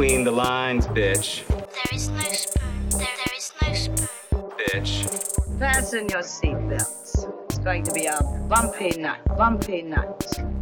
[0.00, 1.46] between the lines, bitch.
[1.46, 2.88] There is no spoon.
[2.88, 4.08] There, there is no spoon.
[4.56, 5.58] Bitch.
[5.58, 7.30] Fasten your seatbelts.
[7.44, 8.18] It's going to be a
[8.48, 10.59] bumpy night, bumpy night.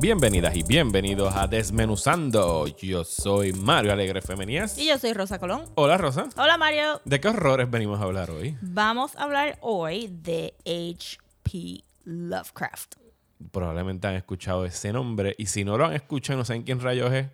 [0.00, 2.66] Bienvenidas y bienvenidos a Desmenuzando.
[2.68, 4.78] Yo soy Mario Alegre Femenías.
[4.78, 5.64] Y yo soy Rosa Colón.
[5.74, 6.26] Hola Rosa.
[6.38, 7.02] Hola Mario.
[7.04, 8.56] ¿De qué horrores venimos a hablar hoy?
[8.62, 11.84] Vamos a hablar hoy de H.P.
[12.04, 12.94] Lovecraft.
[13.52, 17.12] Probablemente han escuchado ese nombre y si no lo han escuchado no saben quién rayos
[17.12, 17.26] es,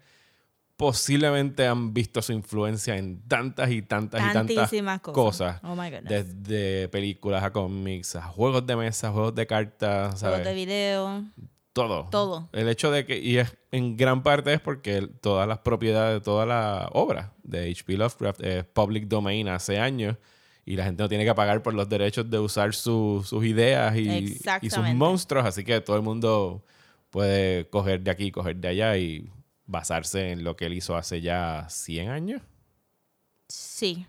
[0.77, 5.01] posiblemente han visto su influencia en tantas y tantas y tantas cosas.
[5.15, 5.61] cosas.
[5.62, 6.09] Oh my goodness.
[6.43, 11.23] Desde películas a cómics, a juegos de mesa, juegos de cartas, Juegos de video.
[11.77, 12.09] Todo.
[12.11, 12.49] Todo.
[12.53, 16.47] El hecho de que, y es, en gran parte es porque todas las propiedades, toda
[16.47, 17.99] la obra de H.P.
[17.99, 20.17] Lovecraft es public domain hace años
[20.65, 23.95] y la gente no tiene que pagar por los derechos de usar su- sus ideas
[23.95, 26.65] y, y sus monstruos, así que todo el mundo
[27.11, 29.31] puede coger de aquí, coger de allá y
[29.67, 32.43] basarse en lo que él hizo hace ya 100 años.
[33.49, 34.07] Sí.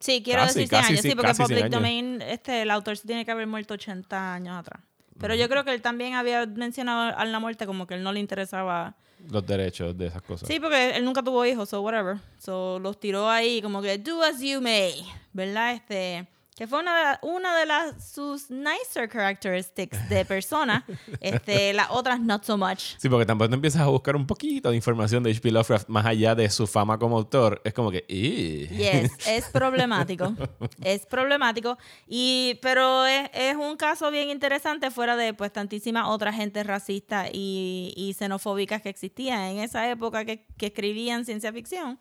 [0.00, 1.02] Sí, quiero Casi, decir 100 casi, años.
[1.02, 1.72] sí, Sí, porque casi 100 Public.
[1.72, 4.82] Domain, este, el autor se tiene que haber muerto 80 años atrás.
[5.18, 8.12] Pero yo creo que él también había mencionado a la muerte como que él no
[8.12, 8.94] le interesaba.
[9.30, 10.46] Los derechos de esas cosas.
[10.46, 12.18] Sí, porque él nunca tuvo hijos, so whatever.
[12.38, 15.72] So los tiró ahí como que do as you may, ¿verdad?
[15.72, 20.84] Este, que fue una, una de las sus nicer characteristics de persona.
[21.20, 22.96] este, las otras not so much.
[22.98, 25.52] Sí, porque tampoco empiezas a buscar un poquito de información de H.P.
[25.52, 27.62] Lovecraft más allá de su fama como autor.
[27.64, 28.00] Es como que...
[28.08, 30.34] Yes, es problemático.
[30.82, 31.78] es problemático.
[32.08, 37.30] Y, pero es, es un caso bien interesante fuera de pues tantísimas otras gentes racistas
[37.32, 42.00] y, y xenofóbicas que existían en esa época que, que escribían ciencia ficción.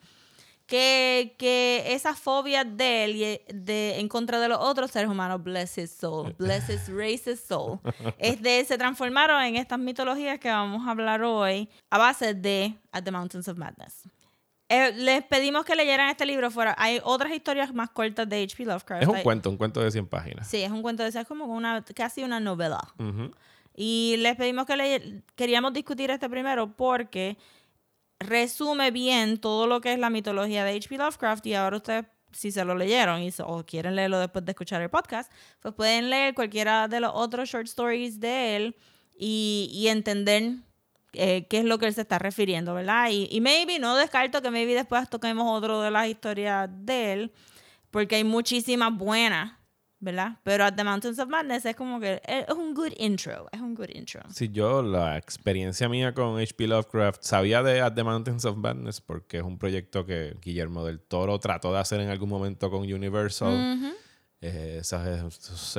[0.68, 5.42] Que, que esas fobias de él y de, en contra de los otros seres humanos,
[5.42, 7.80] bless his soul, bless his racist soul,
[8.18, 13.04] este, se transformaron en estas mitologías que vamos a hablar hoy a base de At
[13.06, 14.10] the Mountains of Madness.
[14.70, 16.76] Eh, les pedimos que leyeran este libro fuera.
[16.78, 18.66] Hay otras historias más cortas de H.P.
[18.66, 19.04] Lovecraft.
[19.04, 20.46] Es un Hay- cuento, un cuento de 100 páginas.
[20.50, 22.82] Sí, es un cuento de esas, es como una, casi una novela.
[23.74, 27.38] Y les pedimos que le, queríamos discutir este primero porque
[28.20, 30.98] resume bien todo lo que es la mitología de H.P.
[30.98, 34.90] Lovecraft y ahora ustedes, si se lo leyeron o quieren leerlo después de escuchar el
[34.90, 38.76] podcast, pues pueden leer cualquiera de los otros short stories de él
[39.18, 40.58] y, y entender
[41.14, 43.10] eh, qué es lo que él se está refiriendo, ¿verdad?
[43.10, 47.34] Y, y maybe, no descarto que maybe después toquemos otro de las historias de él,
[47.92, 49.57] porque hay muchísimas buenas,
[50.00, 50.38] ¿verdad?
[50.44, 53.74] Pero At the Mountains of Madness es como que es un good intro, es un
[53.76, 54.22] good intro.
[54.32, 56.68] Sí, yo la experiencia mía con H.P.
[56.68, 61.00] Lovecraft sabía de At the Mountains of Madness porque es un proyecto que Guillermo del
[61.00, 63.94] Toro trató de hacer en algún momento con Universal.
[64.40, 65.04] Eh, esa-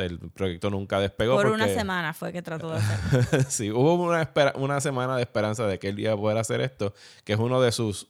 [0.02, 1.36] el proyecto nunca despegó.
[1.36, 3.44] Por una semana fue que trató de hacer.
[3.44, 6.60] sí, hubo una, espera- una semana de esperanza de que él iba a poder hacer
[6.60, 6.92] esto,
[7.24, 8.08] que es uno de sus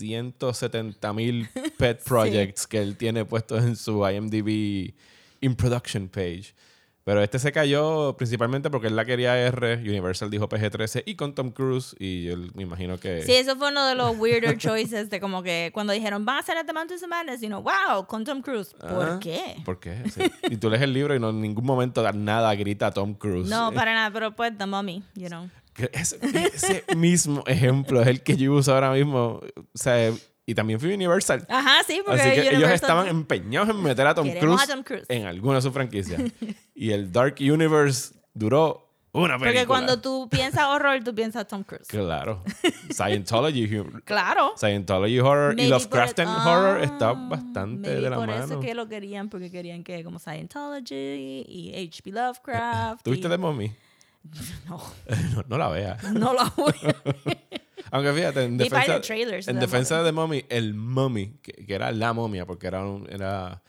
[0.00, 4.94] 170 mil pet projects que él tiene puestos en su IMDb
[5.40, 6.54] in production page.
[7.02, 11.34] Pero este se cayó principalmente porque él la quería R, Universal dijo PG-13 y con
[11.34, 13.22] Tom Cruise y yo me imagino que...
[13.22, 16.40] Sí, eso fue uno de los weirder choices de como que cuando dijeron, van a
[16.40, 18.74] hacer the Mountains of Madness, y no, wow, con Tom Cruise.
[18.78, 19.56] ¿Por Ah, qué?
[19.64, 20.02] ¿Por qué?
[20.10, 20.20] Sí.
[20.50, 23.48] Y tú lees el libro y no en ningún momento da nada grita Tom Cruise.
[23.48, 25.48] No, para nada, pero pues The Mummy, you know.
[25.92, 26.18] Ese,
[26.54, 29.40] ese mismo ejemplo es el que yo uso ahora mismo.
[29.56, 30.12] O sea,
[30.46, 31.46] y también fue Universal.
[31.48, 34.66] Ajá, sí, porque Así que ellos Universal- estaban empeñados en meter a Tom Cruise, a
[34.66, 35.04] Tom Cruise.
[35.08, 36.20] en alguna de sus franquicias.
[36.74, 39.52] y el Dark Universe duró una película.
[39.52, 41.86] Porque cuando tú piensas horror, tú piensas Tom Cruise.
[41.86, 42.42] Claro.
[42.90, 44.52] Scientology, hu- Claro.
[44.56, 48.44] Scientology Horror y Maybe Lovecraftian por- Horror ah, está bastante de la por mano.
[48.44, 52.10] eso que lo querían, porque querían que como Scientology y H.P.
[52.12, 53.02] Lovecraft.
[53.04, 53.72] ¿Tuviste y- The Mummy?
[54.68, 54.80] No,
[55.34, 56.12] no, no la veas.
[56.12, 56.74] no lo voy
[57.92, 61.52] Aunque fíjate, en de defensa, trailers en de defensa de The Mummy, el Mummy, que,
[61.66, 63.62] que era la momia, porque era, un, era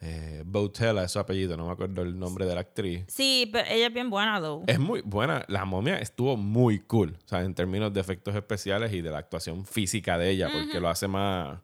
[0.00, 3.04] eh, Botella, es su apellido, no me acuerdo el nombre de la actriz.
[3.08, 4.62] Sí, pero ella es bien buena, though.
[4.66, 5.44] Es muy buena.
[5.48, 7.16] La momia estuvo muy cool.
[7.24, 10.78] O sea, en términos de efectos especiales y de la actuación física de ella, porque
[10.78, 11.58] lo hace más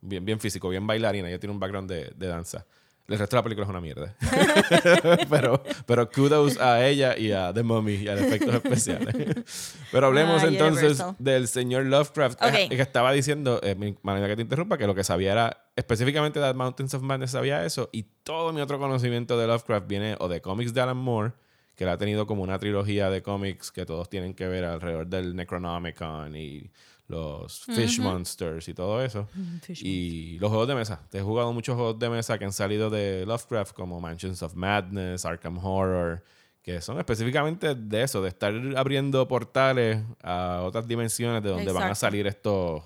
[0.00, 1.28] bien, bien físico, bien bailarina.
[1.28, 2.66] Ella tiene un background de, de danza.
[3.08, 4.14] El resto de la película es una mierda.
[5.30, 9.74] pero, pero kudos a ella y a The Mummy y a los efectos especiales.
[9.92, 11.16] pero hablemos Ah, entonces Universal.
[11.18, 12.42] del señor Lovecraft.
[12.42, 12.54] Ok.
[12.54, 15.56] Eh, Que estaba diciendo, eh, mi manera que te interrumpa, que lo que sabía era
[15.76, 17.88] específicamente de Mountains of Madness sabía eso.
[17.92, 21.32] Y todo mi otro conocimiento de Lovecraft viene o de cómics de Alan Moore,
[21.76, 25.06] que él ha tenido como una trilogía de cómics que todos tienen que ver alrededor
[25.06, 26.70] del Necronomicon y
[27.08, 29.28] los Fish Monsters y todo eso.
[29.68, 31.00] y los juegos de mesa.
[31.10, 34.54] Te he jugado muchos juegos de mesa que han salido de Lovecraft, como Mansions of
[34.54, 36.22] Madness, Arkham Horror,
[36.62, 41.90] que son específicamente de eso, de estar abriendo portales a otras dimensiones de donde van
[41.90, 42.82] a salir estos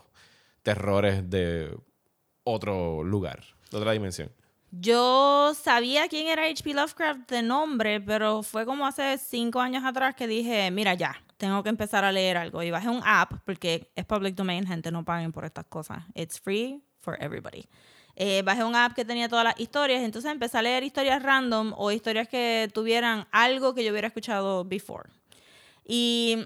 [0.63, 1.75] terrores de
[2.45, 4.31] otro lugar, de otra dimensión.
[4.73, 6.75] Yo sabía quién era H.P.
[6.75, 11.63] Lovecraft de nombre, pero fue como hace cinco años atrás que dije, mira ya, tengo
[11.63, 12.63] que empezar a leer algo.
[12.63, 16.05] Y bajé un app, porque es public domain, gente, no paguen por estas cosas.
[16.15, 17.65] It's free for everybody.
[18.15, 21.73] Eh, bajé un app que tenía todas las historias, entonces empecé a leer historias random
[21.77, 25.09] o historias que tuvieran algo que yo hubiera escuchado before.
[25.87, 26.45] Y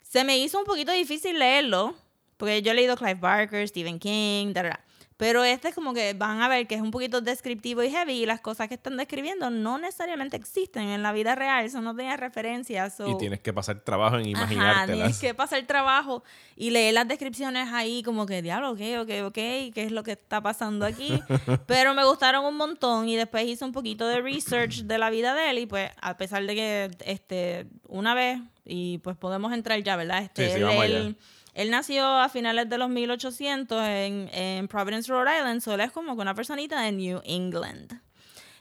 [0.00, 1.96] se me hizo un poquito difícil leerlo,
[2.36, 4.84] porque yo he leído Clive Barker, Stephen King, da, da, da.
[5.18, 8.22] Pero este es como que van a ver que es un poquito descriptivo y heavy
[8.22, 11.94] y las cosas que están describiendo no necesariamente existen en la vida real, eso no
[11.94, 13.02] tenía referencias.
[13.04, 14.86] Y tienes que pasar trabajo en Ajá, imaginártelas.
[14.86, 16.22] tienes que pasar trabajo
[16.56, 20.12] y leer las descripciones ahí como que, diablo, ok, ok, ok, ¿qué es lo que
[20.12, 21.20] está pasando aquí?
[21.66, 25.34] Pero me gustaron un montón y después hice un poquito de research de la vida
[25.34, 29.82] de él y pues a pesar de que este una vez, y pues podemos entrar
[29.82, 30.22] ya, ¿verdad?
[30.22, 31.14] Este, Sí, sí, él, vamos allá.
[31.58, 35.92] Él- nació a finales de los 1800 en, en Providence, Rhode Island, so él es
[35.92, 38.00] como que una personita de New England.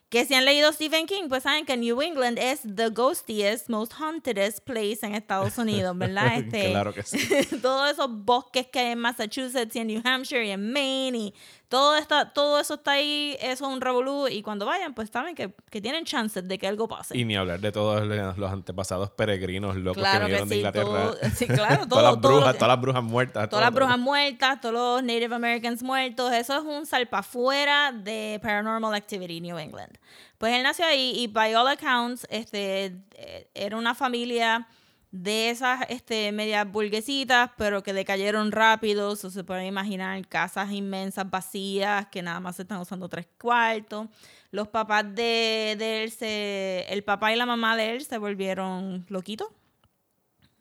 [0.10, 3.92] Que si han leído Stephen King, pues saben que New England es the ghostiest, most
[4.00, 6.38] hauntedest place en Estados Unidos, ¿verdad?
[6.38, 7.20] Este, Claro que sí.
[7.62, 11.34] todos esos bosques que hay en Massachusetts y en New Hampshire y en Maine y
[11.69, 15.36] todo, está, todo eso está ahí, eso es un revolú y cuando vayan pues saben
[15.36, 17.18] que, que tienen chances de que algo pase.
[17.18, 18.06] Y ni hablar de todos
[18.38, 20.86] los antepasados peregrinos locos claro que que vinieron de Inglaterra.
[20.86, 23.50] todo- sí, claro, todo, todas las brujas, todas las brujas muertas.
[23.50, 28.94] Todas las brujas muertas, todos los Native Americans muertos, eso es un salpafuera de Paranormal
[28.94, 29.98] Activity New England.
[30.38, 34.68] Pues él nació ahí y by all accounts, este, eh, era una familia
[35.12, 41.30] de esas este, medias burguesitas, pero que decayeron rápido, so se pueden imaginar casas inmensas
[41.30, 44.07] vacías que nada más se están usando tres cuartos.
[44.51, 49.06] Los papás de, de él, se, el papá y la mamá de él se volvieron
[49.09, 49.48] loquitos.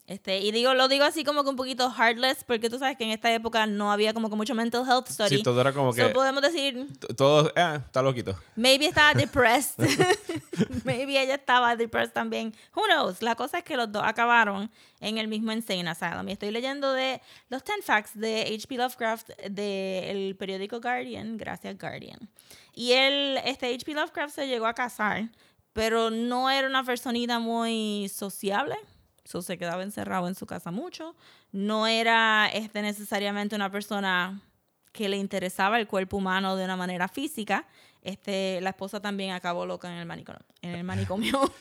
[0.09, 3.03] Este, y digo, lo digo así como que un poquito heartless, porque tú sabes que
[3.03, 5.39] en esta época no había como que mucho mental health study.
[5.39, 6.09] Sí, todo era como So que.
[6.11, 6.87] podemos decir,
[7.17, 7.53] Todo.
[7.57, 8.39] Ah, está loquito.
[8.55, 9.75] maybe estaba depressed.
[10.85, 12.55] maybe ella estaba depressed también.
[12.77, 13.21] Who knows?
[13.21, 14.71] La cosa es que los dos acabaron
[15.01, 16.29] en el mismo insane asylum.
[16.29, 18.77] Y estoy leyendo de los 10 facts de H.P.
[18.77, 21.37] Lovecraft del periódico Guardian.
[21.37, 22.31] Gracias, Guardian.
[22.75, 23.93] Y él, este H.P.
[23.95, 25.31] Lovecraft se llegó a casar,
[25.73, 28.77] pero no era una personita muy sociable.
[29.27, 31.15] So, se quedaba encerrado en su casa mucho.
[31.53, 34.41] No era este, necesariamente una persona
[34.93, 37.67] que le interesaba el cuerpo humano de una manera física.
[38.03, 40.41] Este, la esposa también acabó loca en el manicomio.
[40.63, 41.41] En el manicomio.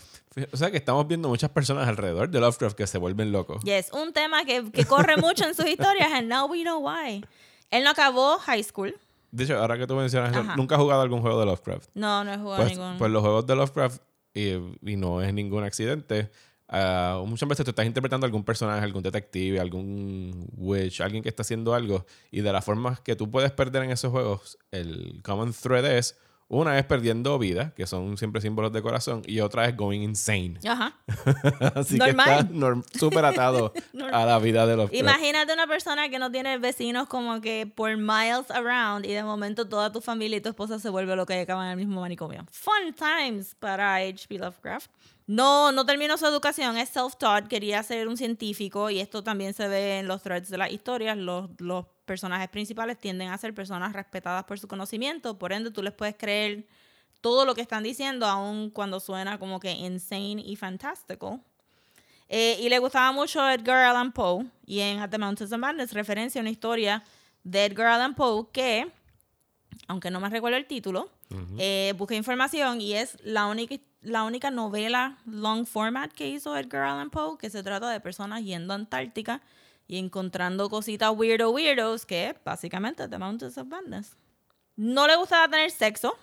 [0.51, 3.63] O sea que estamos viendo muchas personas alrededor de Lovecraft que se vuelven locos.
[3.63, 7.23] yes, un tema que, que corre mucho en sus historias and now we know why.
[7.71, 8.93] Él no acabó high school.
[9.31, 11.89] De hecho, ahora que tú mencionas eso, nunca has jugado algún juego de Lovecraft.
[11.93, 12.97] No, no he jugado Pues, ningún.
[12.97, 14.01] pues los juegos de Lovecraft,
[14.33, 14.49] y,
[14.91, 16.29] y no es ningún accidente,
[16.67, 21.41] ah, muchas veces tú estás interpretando algún personaje, algún detective, algún witch, alguien que está
[21.43, 25.53] haciendo algo, y de las formas que tú puedes perder en esos juegos, el common
[25.53, 29.75] thread es, una es perdiendo vida, que son siempre símbolos de corazón, y otra es
[29.75, 30.59] going insane.
[30.67, 30.95] Ajá.
[31.75, 32.47] Así Normal.
[32.47, 33.73] que está súper atado
[34.11, 34.99] a la vida de Lovecraft.
[34.99, 39.67] Imagínate una persona que no tiene vecinos como que por miles around y de momento
[39.67, 42.45] toda tu familia y tu esposa se vuelve lo que acaban en el mismo manicomio.
[42.51, 44.37] Fun times para H.P.
[44.37, 44.91] Lovecraft.
[45.27, 49.67] No, no terminó su educación, es self-taught, quería ser un científico y esto también se
[49.67, 51.17] ve en los threads de las historias.
[51.17, 55.83] Los, los personajes principales tienden a ser personas respetadas por su conocimiento, por ende tú
[55.83, 56.65] les puedes creer
[57.21, 61.41] todo lo que están diciendo, aun cuando suena como que insane y fantástico.
[62.29, 64.45] Eh, y le gustaba mucho Edgar Allan Poe.
[64.65, 67.03] Y en At the Mountains of Madness referencia a una historia
[67.43, 68.91] de Edgar Allan Poe que,
[69.87, 71.09] aunque no me recuerdo el título,
[71.57, 76.83] eh, busqué información y es la única, la única novela long format que hizo Edgar
[76.83, 79.41] Allan Poe, que se trata de personas yendo a Antártica
[79.87, 84.15] y encontrando cositas weirdo weirdos, que es básicamente The Mountains of Madness.
[84.75, 86.15] No le gustaba tener sexo,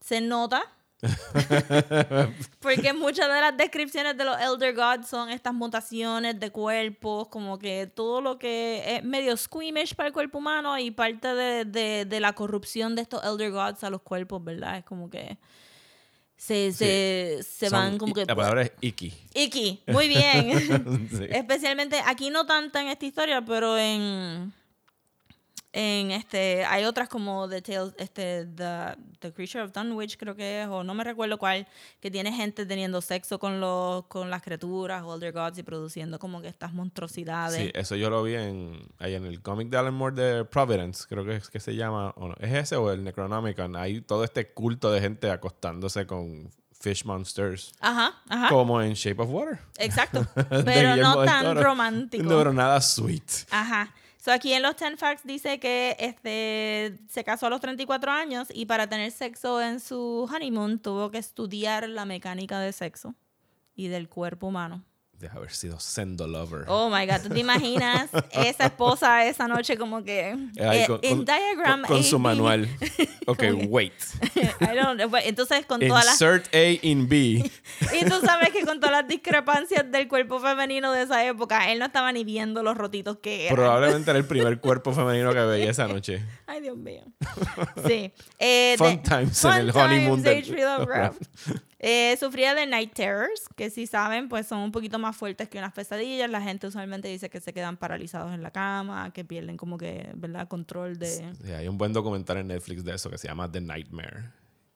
[0.00, 0.62] se nota.
[2.60, 7.58] Porque muchas de las descripciones de los Elder Gods son estas mutaciones de cuerpos, como
[7.58, 12.04] que todo lo que es medio squeamish para el cuerpo humano y parte de, de-
[12.04, 14.78] de la corrupción de estos Elder Gods a los cuerpos, ¿verdad?
[14.78, 15.38] Es como que
[16.38, 18.24] se, se, se Son- van como que...
[18.24, 19.12] La palabra es Iki.
[19.34, 21.08] Iki, muy bien.
[21.10, 21.24] Sí.
[21.30, 24.52] Especialmente, aquí no tanto en esta historia, pero en,
[25.72, 30.62] En este, hay otras como The Tales, este, The, The Creature of Dunwich, creo que
[30.62, 31.66] es, o no me recuerdo cuál,
[32.00, 36.40] que tiene gente teniendo sexo con los, con las criaturas, Older Gods, y produciendo como
[36.40, 37.60] que estas monstruosidades.
[37.60, 41.04] Sí, eso yo lo vi en, ahí en el cómic de Alan Moore de Providence,
[41.06, 43.76] creo que es que se llama, o no, ¿es ese o el Necronomicon?
[43.76, 48.48] Hay todo este culto de gente acostándose con fish monsters, Ajá, ajá.
[48.48, 49.58] como en Shape of Water.
[49.76, 50.26] Exacto.
[50.64, 52.22] Pero no tan romántico.
[52.24, 53.46] No, pero nada sweet.
[53.50, 53.92] Ajá.
[54.18, 58.48] So aquí en los 10 Facts dice que este, se casó a los 34 años
[58.52, 63.14] y para tener sexo en su honeymoon tuvo que estudiar la mecánica de sexo
[63.76, 64.84] y del cuerpo humano.
[65.18, 66.64] Deja haber sido Sendo Lover.
[66.68, 71.00] Oh my God, ¿tú te imaginas esa esposa esa noche como que Ahí eh, con,
[71.02, 72.68] en con- diagram con- con su manual.
[73.26, 73.92] Ok, wait.
[74.36, 75.10] I don't know.
[75.22, 77.16] Entonces con todas las Insert A in B.
[78.00, 81.78] y tú sabes que con todas las discrepancias del cuerpo femenino de esa época, él
[81.78, 83.56] no estaba ni viendo los rotitos que eran.
[83.56, 86.24] Probablemente era el primer cuerpo femenino que veía esa noche.
[86.46, 87.02] Ay, Dios mío.
[87.86, 88.12] Sí.
[88.38, 91.12] Eh, Fun de- times en Fun el honeymoon times, del-.
[91.80, 95.58] Eh, sufría de night terrors, que si saben, pues son un poquito más fuertes que
[95.58, 96.28] unas pesadillas.
[96.28, 100.10] La gente usualmente dice que se quedan paralizados en la cama, que pierden como que,
[100.16, 100.48] ¿verdad?
[100.48, 101.06] Control de...
[101.06, 104.24] Sí, hay un buen documental en Netflix de eso que se llama The Nightmare.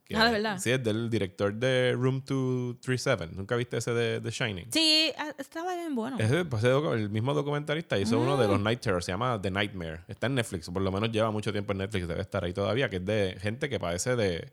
[0.04, 0.58] Que- Ah, ¿de verdad?
[0.58, 3.28] Sí, es del director de Room 237.
[3.34, 4.66] ¿Nunca viste ese de The Shining?
[4.72, 6.18] Sí, ah, estaba bien bueno.
[6.20, 8.64] Ese, pues, el mismo documentalista hizo uno de los Mm.
[8.64, 10.00] Night Terrors, se llama The Nightmare.
[10.08, 12.88] Está en Netflix, por lo menos lleva mucho tiempo en Netflix, debe estar ahí todavía,
[12.90, 14.52] que es de gente que padece de,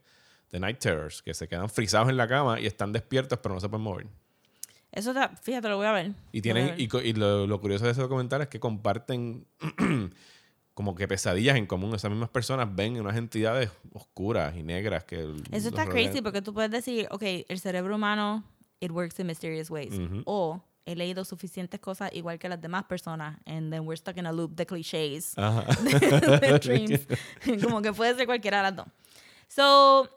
[0.52, 3.62] de Night Terrors, que se quedan frisados en la cama y están despiertos pero no
[3.62, 4.08] se pueden mover.
[4.92, 6.14] Eso está, fíjate, lo voy a ver.
[6.32, 6.80] Y tienen ver.
[6.82, 9.46] y, y lo, lo curioso de ese documental es que comparten
[10.74, 11.94] como que pesadillas en común.
[11.94, 16.08] Esas mismas personas ven unas entidades oscuras y negras que Eso está rodean.
[16.08, 18.44] crazy porque tú puedes decir, ok, el cerebro humano,
[18.80, 19.94] it works in mysterious ways.
[19.94, 20.24] Ujú.
[20.26, 24.26] O he leído suficientes cosas igual que las demás personas, and then we're stuck in
[24.26, 25.38] a loop de clichés.
[25.38, 25.66] Ajá.
[26.40, 27.02] de dreams.
[27.64, 28.88] Como que puede ser cualquiera de las dos.
[29.48, 30.10] So,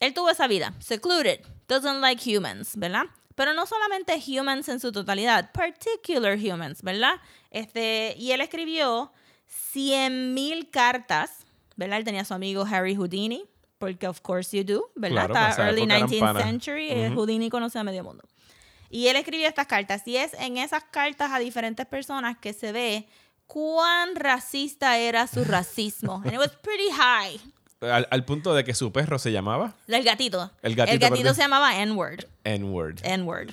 [0.00, 3.04] él tuvo esa vida, secluded, doesn't like humans, ¿verdad?
[3.34, 7.14] Pero no solamente humans en su totalidad, particular humans, ¿verdad?
[7.50, 9.12] Este, y él escribió
[9.74, 11.44] 100.000 cartas,
[11.76, 11.98] ¿verdad?
[11.98, 13.44] Él tenía a su amigo Harry Houdini,
[13.78, 15.26] porque of course you do, ¿verdad?
[15.28, 16.42] Claro, Hasta early época eran 19th panas.
[16.44, 17.14] century, Ujú.
[17.20, 18.22] Houdini conoce a medio mundo.
[18.88, 20.06] Y él escribió estas cartas.
[20.06, 23.08] Y es en esas cartas a diferentes personas que se ve
[23.46, 26.22] cuán racista era su racismo.
[26.24, 27.40] And it was pretty high.
[27.90, 30.50] Al, al punto de que su perro se llamaba El gatito.
[30.62, 31.34] El gatito, perdón.
[31.34, 32.24] se llamaba N-word.
[32.44, 33.00] N-word.
[33.02, 33.50] N-word.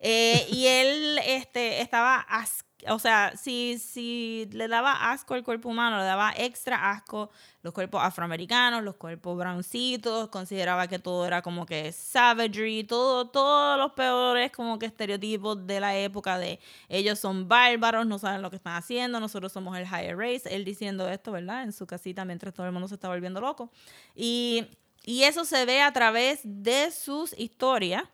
[0.00, 5.68] Eh, y él este, estaba, as- o sea, si, si le daba asco al cuerpo
[5.68, 7.30] humano, le daba extra asco
[7.62, 13.78] los cuerpos afroamericanos, los cuerpos broncitos, consideraba que todo era como que savagery, todo, todos
[13.78, 18.50] los peores como que estereotipos de la época de ellos son bárbaros, no saben lo
[18.50, 21.64] que están haciendo, nosotros somos el higher race, él diciendo esto, ¿verdad?
[21.64, 23.70] En su casita mientras todo el mundo se está volviendo loco.
[24.14, 24.66] Y,
[25.04, 28.04] y eso se ve a través de sus historias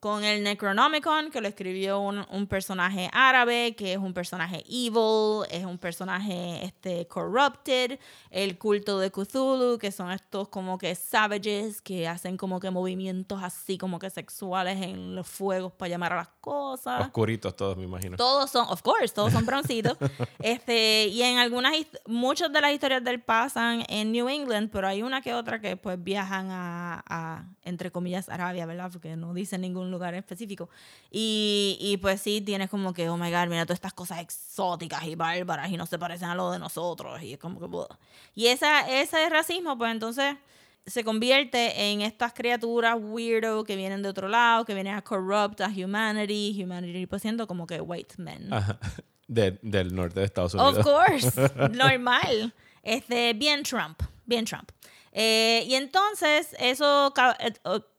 [0.00, 5.46] con el Necronomicon, que lo escribió un, un personaje árabe, que es un personaje evil,
[5.50, 7.98] es un personaje este, corrupted,
[8.30, 13.42] el culto de Cthulhu, que son estos como que savages, que hacen como que movimientos
[13.42, 17.02] así como que sexuales en los fuegos para llamar a las cosas.
[17.02, 18.16] Oscuritos todos, me imagino.
[18.16, 19.98] Todos son, of course, todos son broncitos.
[20.38, 21.74] este, y en algunas,
[22.06, 25.76] muchas de las historias del pasan en New England, pero hay una que otra que
[25.76, 28.90] pues viajan a, a, entre comillas, Arabia, ¿verdad?
[28.90, 30.68] Porque no dicen ningún lugar específico.
[31.10, 35.04] Y, y pues sí, tienes como que, oh my God, mira todas estas cosas exóticas
[35.04, 37.22] y bárbaras y no se parecen a lo de nosotros.
[37.22, 37.86] Y es como que, "Buah".
[38.34, 40.36] Y esa, ese racismo, pues entonces
[40.86, 45.60] se convierte en estas criaturas weirdo que vienen de otro lado, que vienen a corrupt
[45.60, 48.52] a humanity, humanity pues siendo como que white men.
[48.52, 48.78] Ajá.
[49.28, 50.78] De- del norte de Estados Unidos.
[50.78, 51.40] Of course,
[51.76, 52.52] normal.
[52.82, 54.70] Este, bien Trump, bien Trump.
[55.12, 57.52] Eh, y entonces, eso, eh,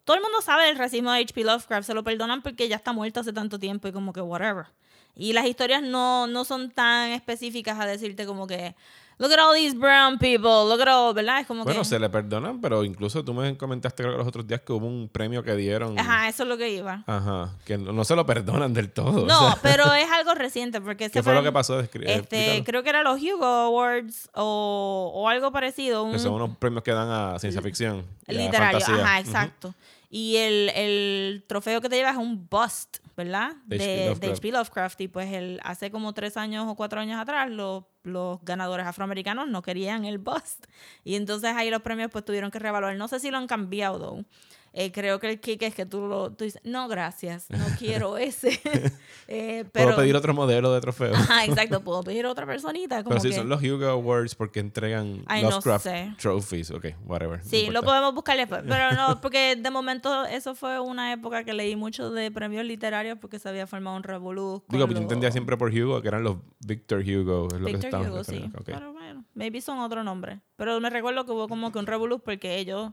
[0.03, 1.43] todo el mundo sabe del racismo de H.P.
[1.43, 4.67] Lovecraft, se lo perdonan porque ya está muerto hace tanto tiempo y como que whatever.
[5.15, 8.75] Y las historias no, no son tan específicas a decirte como que,
[9.21, 11.39] look at all these brown people, look at all, ¿verdad?
[11.39, 11.85] Es como Bueno, que...
[11.85, 15.07] se le perdonan, pero incluso tú me comentaste creo los otros días que hubo un
[15.07, 15.97] premio que dieron.
[15.97, 17.03] Ajá, eso es lo que iba.
[17.07, 19.25] Ajá, que no, no se lo perdonan del todo.
[19.25, 21.79] No, o sea, pero es algo reciente porque ¿Qué ese fue lo que pasó?
[21.79, 22.63] Eh, Este, explícalo.
[22.65, 26.11] creo que era los Hugo Awards o, o algo parecido.
[26.11, 28.03] Que son unos premios que dan a ciencia ficción.
[28.27, 29.73] literario, ajá, exacto.
[30.13, 33.53] Y el, el trofeo que te llevas es un bust, ¿verdad?
[33.65, 33.95] De De, H.P.
[33.95, 34.33] de Lovecraft.
[34.33, 34.51] H.P.
[34.51, 35.01] Lovecraft.
[35.01, 39.47] Y pues él, hace como tres años o cuatro años atrás lo los ganadores afroamericanos
[39.47, 40.65] no querían el bust.
[41.03, 42.95] Y entonces ahí los premios pues tuvieron que reevaluar.
[42.95, 44.25] No sé si lo han cambiado, though.
[44.73, 48.17] Eh, creo que el kick es que tú, lo, tú dices, no, gracias, no quiero
[48.17, 48.59] ese.
[49.33, 51.15] Eh, pero, Puedo pedir otro modelo de trofeo.
[51.15, 53.01] Ajá, exacto, puedo pedir otra personita.
[53.01, 56.13] Como Pero que- son los Hugo Awards porque entregan Ay, no Lovecraft sé.
[56.19, 56.69] Trophies.
[56.71, 57.39] Ok, whatever.
[57.39, 58.61] no Sí, lo podemos buscar después.
[58.67, 63.17] Pero no, porque de momento eso fue una época que leí mucho de premios literarios
[63.21, 64.63] porque se había formado un revolú.
[64.67, 66.35] Digo, pues yo entendía siempre por Hugo que eran los
[66.65, 67.47] Victor Hugo.
[67.53, 68.51] Es lo que Victor estaban Hugo, sí.
[68.65, 70.41] Pero bueno, maybe son otro nombre.
[70.57, 72.91] Pero me recuerdo que hubo como que un revolú porque ellos,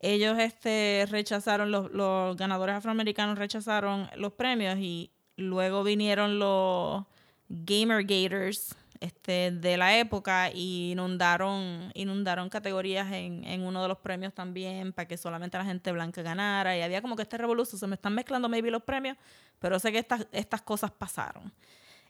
[0.00, 7.04] ellos este, rechazaron, los, los ganadores afroamericanos rechazaron los premios y luego vinieron los
[7.48, 13.98] Gamer Gators este, de la época y inundaron, inundaron categorías en, en uno de los
[13.98, 17.78] premios también para que solamente la gente blanca ganara y había como que este revolución,
[17.78, 19.16] se me están mezclando maybe los premios,
[19.58, 21.52] pero sé que estas, estas cosas pasaron.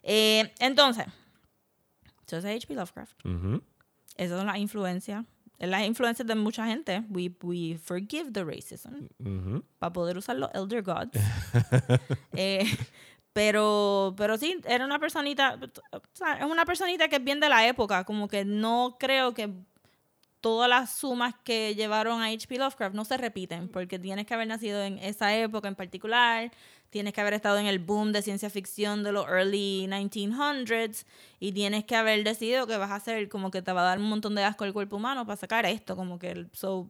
[0.03, 1.05] Eh, entonces,
[2.21, 2.73] entonces H.P.
[2.75, 3.25] Lovecraft.
[3.25, 3.61] Ujú.
[4.17, 5.25] Esas son las influencias.
[5.69, 7.03] Las influencias de mucha gente.
[7.09, 9.63] We, we forgive the racism Ujú.
[9.77, 11.11] para poder usar los Elder Gods.
[12.33, 12.65] Eh,
[13.33, 15.59] pero, pero sí, era una personita,
[15.91, 19.33] o sea, es una personita que es bien de la época, como que no creo
[19.33, 19.49] que
[20.41, 22.57] todas las sumas que llevaron a H.P.
[22.57, 26.51] Lovecraft no se repiten, porque tienes que haber nacido en esa época en particular,
[26.91, 31.05] tienes que haber estado en el boom de ciencia ficción de los early 1900s
[31.39, 33.97] y tienes que haber decidido que vas a hacer como que te va a dar
[33.97, 36.89] un montón de asco el cuerpo humano para sacar esto, como que el- so,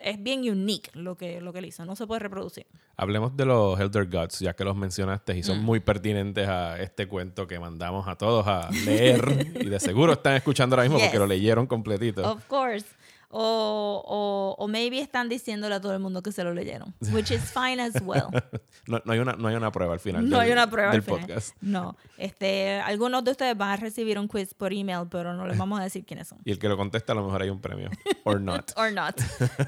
[0.00, 2.66] es bien unique lo que, lo que él hizo, no se puede reproducir.
[2.96, 5.64] Hablemos de los Elder Gods, ya que los mencionaste y son Mm.
[5.64, 9.20] muy pertinentes a este cuento que mandamos a todos a leer.
[9.66, 11.20] y de seguro están escuchando ahora mismo porque Yes.
[11.20, 12.22] lo leyeron completito.
[12.32, 12.86] Of course.
[13.34, 16.94] O, o, o maybe están diciéndole a todo el mundo que se lo leyeron.
[17.12, 18.26] Which is fine as well.
[18.88, 20.28] No, no hay una, no hay una prueba al final.
[20.28, 21.20] No del- hay una prueba del al final.
[21.20, 21.56] podcast.
[21.60, 21.96] No.
[22.18, 25.78] Este, algunos de ustedes van a recibir un quiz por email, pero no les vamos
[25.80, 26.38] a decir quiénes son.
[26.44, 27.88] Y el que lo contesta, a lo mejor hay un premio.
[28.24, 28.72] Or not.
[28.76, 29.18] Or not.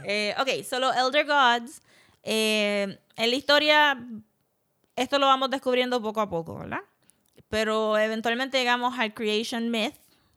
[0.05, 1.81] Eh, ok, solo Elder Gods.
[2.25, 4.05] eh, en la historia,
[4.97, 6.81] esto lo vamos descubriendo poco a poco, ¿verdad?
[7.49, 9.95] Pero eventualmente llegamos al Creation Myth.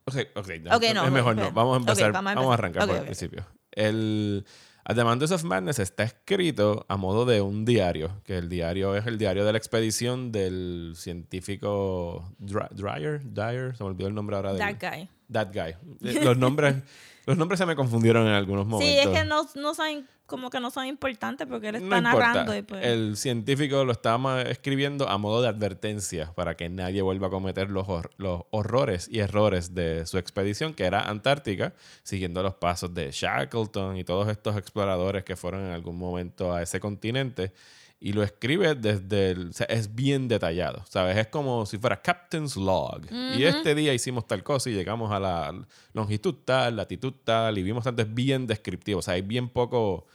[0.07, 1.51] Ok, ok, no, Ok, no, es mejor no.
[1.51, 2.11] Vamos a empezar.
[2.11, 2.59] vamos a vamos, a empezar.
[2.81, 3.45] arrancar por el principio.
[3.71, 4.45] El
[4.85, 9.17] Adamandus of Madness está escrito a modo de un diario, que el diario es el
[9.17, 14.53] diario de la expedición del científico Dry- Dryer, Dyer, se me olvidó el nombre ahora
[14.53, 15.09] de That guy.
[15.31, 15.75] That guy.
[16.09, 16.75] Eh, Los nombres,
[17.27, 18.87] los nombres se me confundieron en algunos momentos.
[18.91, 22.01] Sí, es que no, no son, como que no son importantes porque él está No
[22.01, 22.83] narrando y pues...
[22.83, 27.69] El científico lo estaba escribiendo a modo de advertencia para que nadie vuelva a cometer
[27.69, 32.93] los, hor- los horrores y errores de su expedición, que era Antártica, siguiendo los pasos
[32.93, 37.51] de Shackleton y todos estos exploradores que fueron en algún momento a ese continente.
[37.99, 39.49] Y lo escribe desde el...
[39.49, 41.17] o sea, es bien detallado, ¿sabes?
[41.17, 43.07] Es como si fuera Captain's Log.
[43.35, 47.63] Y este día hicimos tal cosa y llegamos a la longitud tal, latitud tal, y
[47.63, 48.99] vimos tanto, es bien descriptivo.
[48.99, 50.05] O sea, hay bien poco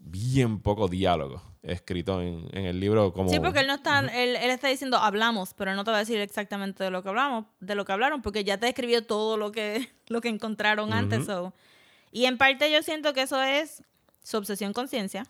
[0.00, 4.34] bien poco diálogo escrito en, en el libro como Sí, porque él no está, él,
[4.36, 7.44] él está diciendo hablamos, pero no te va a decir exactamente de lo que hablamos,
[7.60, 11.26] de lo que hablaron, porque ya te escribió todo lo que, lo que encontraron antes.
[11.26, 11.52] so.
[12.12, 13.82] Y en parte yo siento que eso es
[14.22, 15.26] su obsesión con ciencia,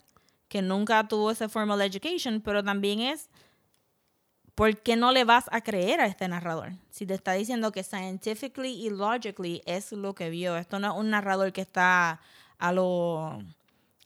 [0.51, 3.31] que nunca tuvo ese formal education, pero también es
[4.55, 6.73] ¿por qué no le vas a creer a este narrador?
[6.91, 10.57] Si te está diciendo que scientifically y logically es lo que vio.
[10.57, 12.21] Esto no es un narrador que está
[12.59, 13.43] a lo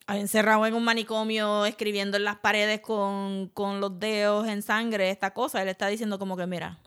[0.06, 5.32] encerrado en un manicomio escribiendo en las paredes con, con los dedos en sangre esta
[5.32, 5.62] cosa.
[5.62, 6.78] Él está diciendo como que, mira,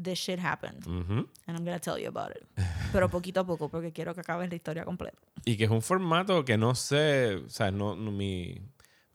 [0.00, 0.86] this shit happened.
[0.86, 2.46] And I'm gonna tell you about it.
[2.92, 5.18] Pero poquito a poco, porque quiero que acabes la historia completa.
[5.44, 8.60] y que es un formato que no sé o sea no, no- mi,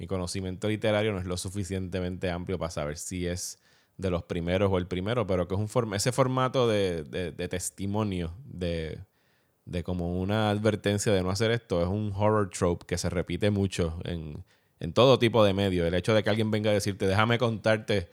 [0.04, 3.58] mi conocimiento literario no es lo suficientemente amplio para saber si es
[3.98, 7.32] de los primeros o el primero pero que es un forma ese formato de, de-
[7.32, 9.00] de testimonio de,
[9.66, 13.50] de como una advertencia de no hacer esto es un horror trope que se repite
[13.50, 14.44] mucho en,
[14.82, 18.10] en todo tipo de medio el hecho de que alguien venga a decirte déjame contarte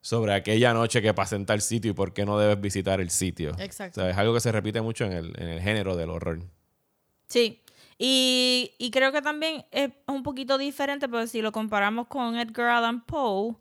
[0.00, 3.10] sobre aquella noche que pasé en tal sitio y por qué no debes visitar el
[3.10, 3.50] sitio.
[3.58, 4.00] Exacto.
[4.00, 6.38] O sea, es algo que se repite mucho en el, en el género del horror.
[7.26, 7.60] Sí.
[7.98, 12.68] Y, y creo que también es un poquito diferente, pero si lo comparamos con Edgar
[12.68, 13.56] Allan Poe,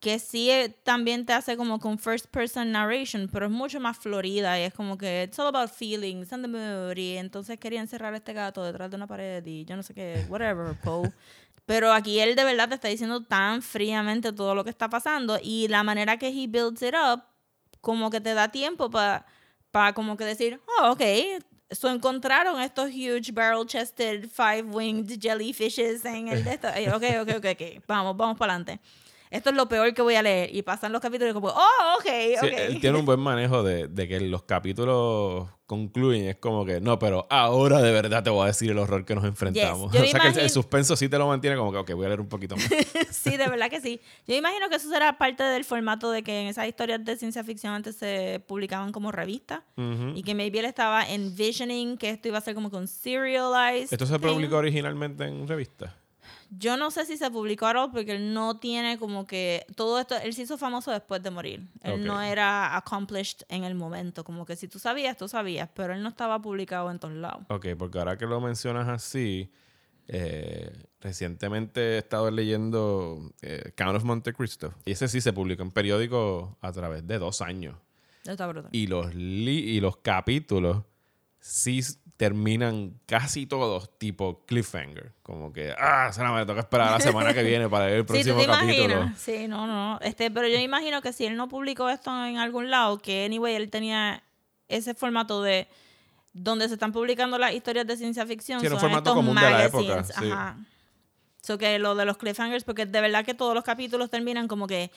[0.00, 3.98] que sí eh, también te hace como con first person narration, pero es mucho más
[3.98, 7.80] florida y es como que it's all about feelings and the mood y entonces quería
[7.80, 11.12] encerrar a este gato detrás de una pared y yo no sé qué, whatever, Poe.
[11.66, 15.38] Pero aquí él de verdad te está diciendo tan fríamente todo lo que está pasando
[15.42, 17.22] y la manera que he builds it up
[17.80, 19.26] como que te da tiempo para
[19.70, 21.00] para como que decir, oh, ok,
[21.70, 26.68] so encontraron estos huge barrel-chested five-winged jellyfishes en el de esto.
[26.68, 28.80] Ok, ok, ok, ok, vamos, vamos para adelante.
[29.30, 30.54] Esto es lo peor que voy a leer.
[30.54, 32.06] Y pasan los capítulos y como, oh, ok,
[32.40, 32.52] Sí, ok.
[32.56, 36.26] él tiene un buen manejo de, de que los capítulos concluyen.
[36.26, 39.14] Es como que, no, pero ahora de verdad te voy a decir el horror que
[39.14, 39.94] nos enfrentamos.
[40.00, 42.20] O sea que el- suspenso sí te lo mantiene como que, ok, voy a leer
[42.20, 42.68] un poquito más.
[43.10, 44.00] sí, de verdad que sí.
[44.26, 47.44] Yo imagino que eso será parte del formato de que en esas historias de ciencia
[47.44, 49.60] ficción antes se publicaban como revistas.
[50.14, 53.92] Y que maybe él estaba envisioning que esto iba a ser como con serialized.
[53.92, 55.94] ¿Esto se publicó originalmente en revista?
[56.52, 60.16] Yo no sé si se publicó ahora porque él no tiene como que todo esto,
[60.16, 61.68] él se hizo famoso después de morir.
[61.82, 65.92] Él no era accomplished en el momento, como que si tú sabías, tú sabías, pero
[65.94, 67.44] él no estaba publicado en todos lados.
[67.48, 69.50] Ok, porque ahora que lo mencionas así,
[70.08, 74.74] eh, recientemente he estado leyendo eh, Count of Monte Cristo.
[74.84, 77.76] Y ese sí se publicó en periódico a través de dos años.
[78.24, 78.70] Está brutal.
[78.72, 80.82] Y los, li- y los capítulos
[81.38, 81.80] sí
[82.20, 85.14] terminan casi todos tipo cliffhanger.
[85.22, 88.06] Como que, ah, será, me toca esperar la semana que viene para ver el Sí,
[88.06, 88.84] tú próximo te capítulo.
[88.92, 89.18] imaginas.
[89.18, 89.98] Sí, no, no.
[90.02, 93.54] Este, pero yo imagino que si él no publicó esto en algún lado, que anyway
[93.54, 94.22] él tenía
[94.68, 95.66] ese formato de
[96.34, 98.60] donde se están publicando las historias de ciencia ficción.
[98.60, 99.86] Sí, era un son formato estos común de la magazines.
[99.88, 100.30] época, sí.
[100.30, 100.56] Ajá.
[101.40, 104.66] So que lo de los cliffhangers, porque de verdad que todos los capítulos terminan como
[104.66, 104.90] que.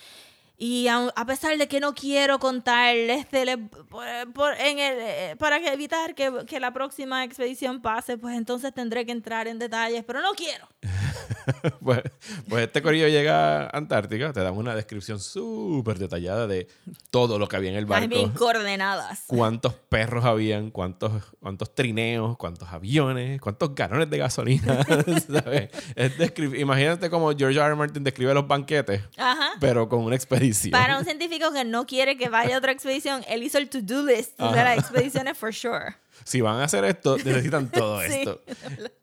[0.57, 3.57] Y a, a pesar de que no quiero contar, le-
[3.89, 8.37] por- por- en el, eh, para que evitar que, que la próxima expedición pase, pues
[8.37, 10.67] entonces tendré que entrar en detalles, pero no quiero.
[11.81, 12.01] pues,
[12.47, 16.67] pues este corillo llega a Antártica, te dan una descripción súper detallada de
[17.09, 18.07] todo lo que había en el barco.
[18.07, 19.23] bien coordenadas.
[19.27, 24.83] cuántos perros habían, cuántos, cuántos trineos, cuántos aviones, cuántos galones de gasolina.
[25.27, 25.69] ¿sabes?
[25.95, 27.65] Es descri- Imagínate como George R.
[27.67, 27.75] R.
[27.75, 29.51] Martin describe los banquetes, Ajá.
[29.59, 30.15] pero con una
[30.47, 30.71] expedición.
[30.81, 34.03] Para un científico que no quiere que vaya a otra expedición, él hizo el to-do
[34.05, 35.95] list de las expediciones for sure.
[36.25, 38.13] Si van a hacer esto, necesitan todo Sí.
[38.19, 38.41] esto.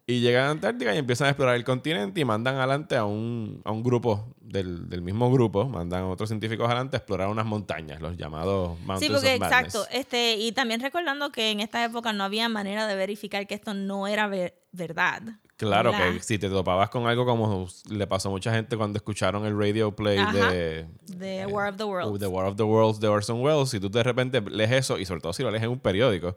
[0.06, 3.60] Y llegan a Antártica y empiezan a explorar el continente y mandan adelante a un,
[3.64, 7.46] a un grupo del, del mismo grupo, mandan a otros científicos adelante a explorar unas
[7.46, 9.86] montañas, los llamados Mountains Sí, porque of exacto.
[9.92, 13.74] Este, y también recordando que en esta época no había manera de verificar que esto
[13.74, 15.22] no era ver- verdad.
[15.66, 19.44] Claro que si te topabas con algo como le pasó a mucha gente cuando escucharon
[19.46, 20.50] el radio play Ajá.
[20.50, 20.86] de
[21.18, 22.18] The War of the Worlds.
[22.18, 25.04] The War of the Worlds de Orson Welles, si tú de repente lees eso, y
[25.04, 26.36] sobre todo si lo lees en un periódico,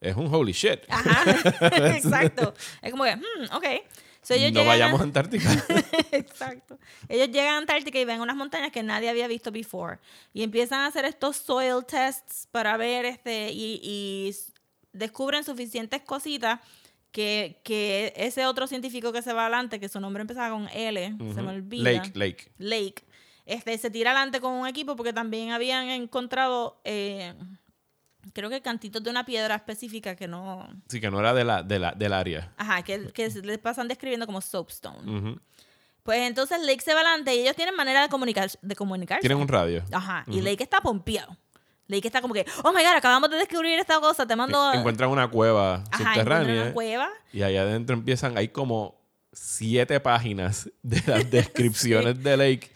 [0.00, 0.80] es un holy shit.
[0.88, 1.24] Ajá,
[1.96, 2.52] exacto.
[2.82, 3.64] Es como que, hmm, ok.
[4.22, 5.50] So, ellos no a- vayamos a Antártica.
[6.12, 6.78] Exacto.
[7.10, 9.98] Ellos llegan a Antártica y ven unas montañas que nadie había visto before.
[10.32, 14.34] Y empiezan a hacer estos soil tests para ver este y, y
[14.94, 16.60] descubren suficientes cositas
[17.14, 21.16] que, que ese otro científico que se va adelante, que su nombre empezaba con L,
[21.32, 21.92] se me olvida.
[21.92, 22.52] Lake, Lake.
[22.58, 23.04] Lake.
[23.46, 27.34] Este, se tira adelante con un equipo porque también habían encontrado, eh,
[28.32, 30.68] creo que cantitos de una piedra específica que no...
[30.88, 32.52] Sí, que no era de la, de la, del área.
[32.56, 35.38] Ajá, que, que les pasan describiendo como soapstone.
[36.02, 39.20] Pues entonces Lake se va adelante y ellos tienen manera de comunicar, de comunicarse.
[39.20, 39.84] Tienen un radio.
[39.92, 41.36] Ajá, y Lake está pompeado.
[41.88, 44.72] Lake está como que, oh my god, acabamos de descubrir esta cosa, te mando...
[44.72, 47.08] Encuentran una cueva Ajá, subterránea una cueva.
[47.32, 49.00] y allá adentro empiezan, hay como
[49.32, 52.70] siete páginas de las descripciones de Lake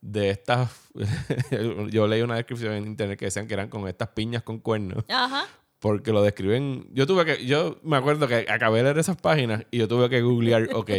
[0.00, 0.70] de estas.
[1.90, 5.04] yo leí una descripción en internet que decían que eran con estas piñas con cuernos.
[5.08, 5.46] Ajá.
[5.78, 6.88] Porque lo describen.
[6.92, 7.44] Yo tuve que.
[7.44, 10.90] Yo me acuerdo que acabé de leer esas páginas y yo tuve que googlear, ok,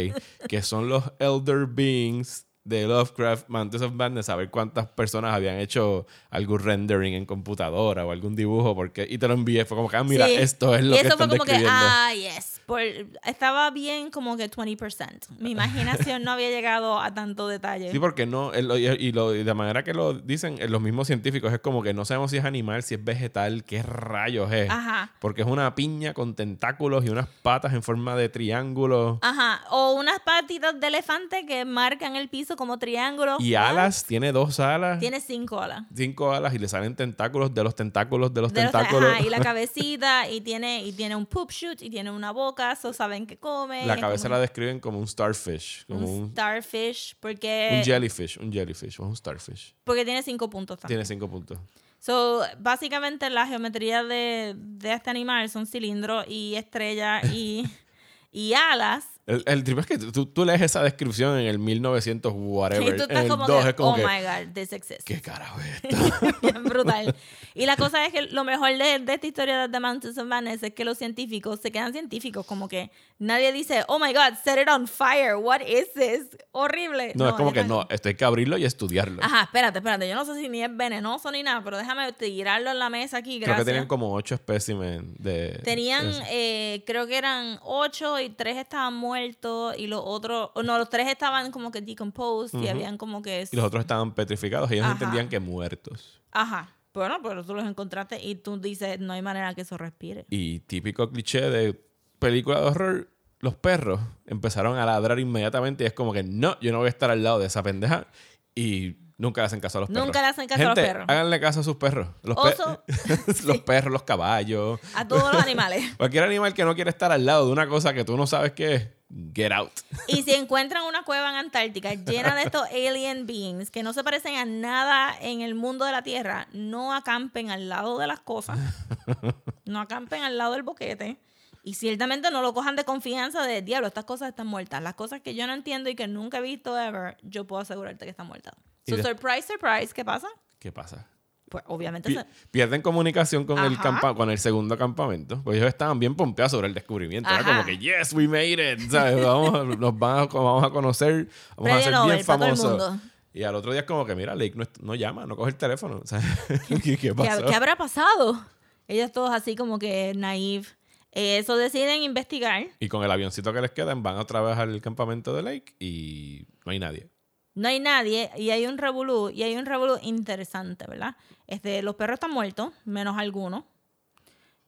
[0.48, 5.58] que son los Elder Beings de Lovecraft, Mountains of Madness, a ver cuántas personas habían
[5.58, 8.74] hecho algún rendering en computadora o algún dibujo.
[8.74, 9.64] porque Y te lo envié.
[9.64, 10.34] Fue como que, ah, mira, Sí.
[10.34, 11.88] esto es lo y que eso están fue como que, describiendo.
[11.88, 12.55] ah, yes.
[12.66, 12.80] Por-
[13.24, 15.28] estaba bien como que 20%.
[15.38, 17.90] Mi imaginación no había llegado a tanto detalle.
[17.92, 21.52] Sí, porque no, y, lo, y de manera que lo dicen eh, los mismos científicos,
[21.52, 24.68] es como que no sabemos si es animal, si es vegetal, qué rayos es.
[24.70, 25.12] Ajá.
[25.20, 29.18] Porque es una piña con tentáculos y unas patas en forma de triángulo.
[29.22, 29.62] Ajá.
[29.70, 33.36] O unas patitas de elefante que marcan el piso como triángulo.
[33.38, 35.82] Y alas, tiene dos alas, Tiene cinco alas.
[35.94, 39.12] cinco alas y le salen tentáculos de los tentáculos de los De los- tentáculos.
[39.12, 42.55] ajá, y la cabecita, y tiene, y tiene un poop shoot, y tiene una boca,
[42.80, 43.86] so saben que come.
[43.86, 48.38] La cabeza como la describen como un starfish, como un un, starfish, porque, un jellyfish,
[48.38, 49.74] un jellyfish, o un starfish.
[49.84, 50.98] porque tiene cinco puntos también.
[50.98, 51.58] Tiene cinco puntos.
[51.98, 57.64] So, básicamente la geometría de, de este animal son cilindros y estrellas y,
[58.32, 59.04] y alas.
[59.26, 62.94] El, el trip es que tú, tú lees esa descripción en el 1900 whatever.
[62.94, 64.72] y tú en estás el como 2 que, es como oh que, my god, this
[64.72, 65.04] exists.
[65.04, 66.36] ¿qué carajo es esto?
[66.42, 67.12] Bien brutal.
[67.52, 70.26] Y la cosa es que lo mejor de, de esta historia de The Mountains of
[70.26, 74.34] Madness es que los científicos se quedan científicos, como que nadie dice, oh my god,
[74.44, 76.38] set it on fire, what is this?
[76.52, 77.10] Horrible.
[77.16, 79.24] No, es como que no, esto hay que abrirlo y estudiarlo.
[79.24, 80.08] Ajá, espérate, espérate.
[80.08, 83.16] Yo no sé si ni es venenoso ni nada, pero déjame tirarlo en la mesa
[83.16, 83.38] aquí.
[83.38, 83.64] Creo Gracias.
[83.64, 85.60] que tenían como ocho espécimen de...
[85.64, 90.78] Tenían, eh, creo que eran ocho y tres estaban muertos muertos y los otros, no,
[90.78, 93.48] los tres estaban como que decomposed y habían como que...
[93.50, 94.92] Y los otros estaban petrificados y ellos Ajá.
[94.94, 96.20] entendían que muertos.
[96.32, 96.72] Ajá.
[96.92, 100.26] Bueno, pero tú los encontraste y tú dices, no hay manera que eso respire.
[100.30, 101.78] Y típico cliché de
[102.18, 106.72] película de horror, los perros empezaron a ladrar inmediatamente y es como que no, yo
[106.72, 108.06] no voy a estar al lado de esa pendeja.
[108.54, 110.06] Y nunca le hacen caso a los perros.
[110.06, 111.06] Nunca le hacen caso a los Gente, perros.
[111.08, 112.08] Háganle caso a sus perros.
[112.22, 112.38] Los,
[113.44, 114.80] los perros, los caballos.
[114.94, 115.84] A todos los animales.
[115.98, 118.52] Cualquier animal que no quiere estar al lado de una cosa que tú no sabes
[118.52, 118.88] qué es,
[119.34, 119.72] get out.
[120.08, 124.04] Y si encuentran una cueva en Antártica llena de estos alien beings que no se
[124.04, 128.20] parecen a nada en el mundo de la Tierra, no acampen al lado de las
[128.20, 128.58] cosas.
[129.64, 131.18] No acampen al lado del boquete.
[131.64, 134.80] Y ciertamente no lo cojan de confianza de diablo, estas cosas están muertas.
[134.80, 138.04] Las cosas que yo no entiendo y que nunca he visto ever, yo puedo asegurarte
[138.04, 138.54] que están muertas.
[138.86, 140.28] So, surprise, surprise, ¿qué pasa?
[140.60, 141.08] ¿Qué pasa?
[141.48, 143.82] Pues obviamente Pi- se- pierden comunicación con el, Ajá.
[143.82, 145.40] campa- con el segundo campamento.
[145.44, 147.28] Pues ellos estaban bien pompeados sobre el descubrimiento.
[147.30, 147.48] Era Ajá.
[147.50, 148.90] como que, yes, we made it.
[148.90, 149.24] ¿sabes?
[149.24, 152.24] Vamos, a- nos van a, vamos a conocer, vamos a Premio ser Nobel bien el
[152.24, 152.96] famosos.
[153.32, 155.56] Y al otro día es como que, mira, Lake no, no llama, no coge el
[155.56, 156.00] teléfono.
[156.02, 156.20] O sea,
[156.68, 157.44] ¿Qué, qué ¿Qué, pasó?
[157.46, 158.42] qué habrá pasado?
[158.88, 160.66] Ellos todos así como que naive.
[161.12, 162.66] Eh, Eso deciden investigar.
[162.80, 166.46] Y con el avioncito que les quedan, van otra vez al campamento de Lake y
[166.64, 167.08] no hay nadie.
[167.56, 171.16] No hay nadie y hay un revolú, y hay un revolú interesante, ¿verdad?
[171.48, 173.64] Este, los perros están muertos, menos algunos.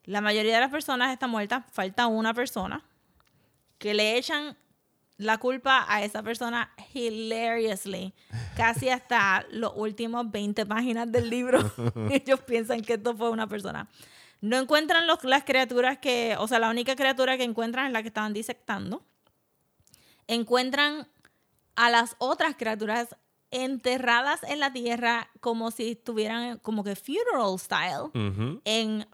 [0.05, 2.83] La mayoría de las personas están muertas, falta una persona
[3.77, 4.57] que le echan
[5.17, 8.13] la culpa a esa persona hilariously,
[8.57, 11.59] casi hasta los últimos 20 páginas del libro.
[12.11, 13.87] Ellos piensan que esto fue una persona.
[14.41, 18.01] No encuentran los- las criaturas que, o sea, la única criatura que encuentran es la
[18.01, 19.03] que estaban disectando.
[20.27, 21.07] Encuentran
[21.75, 23.15] a las otras criaturas
[23.51, 28.11] enterradas en la tierra como si estuvieran como que funeral style
[28.65, 29.05] en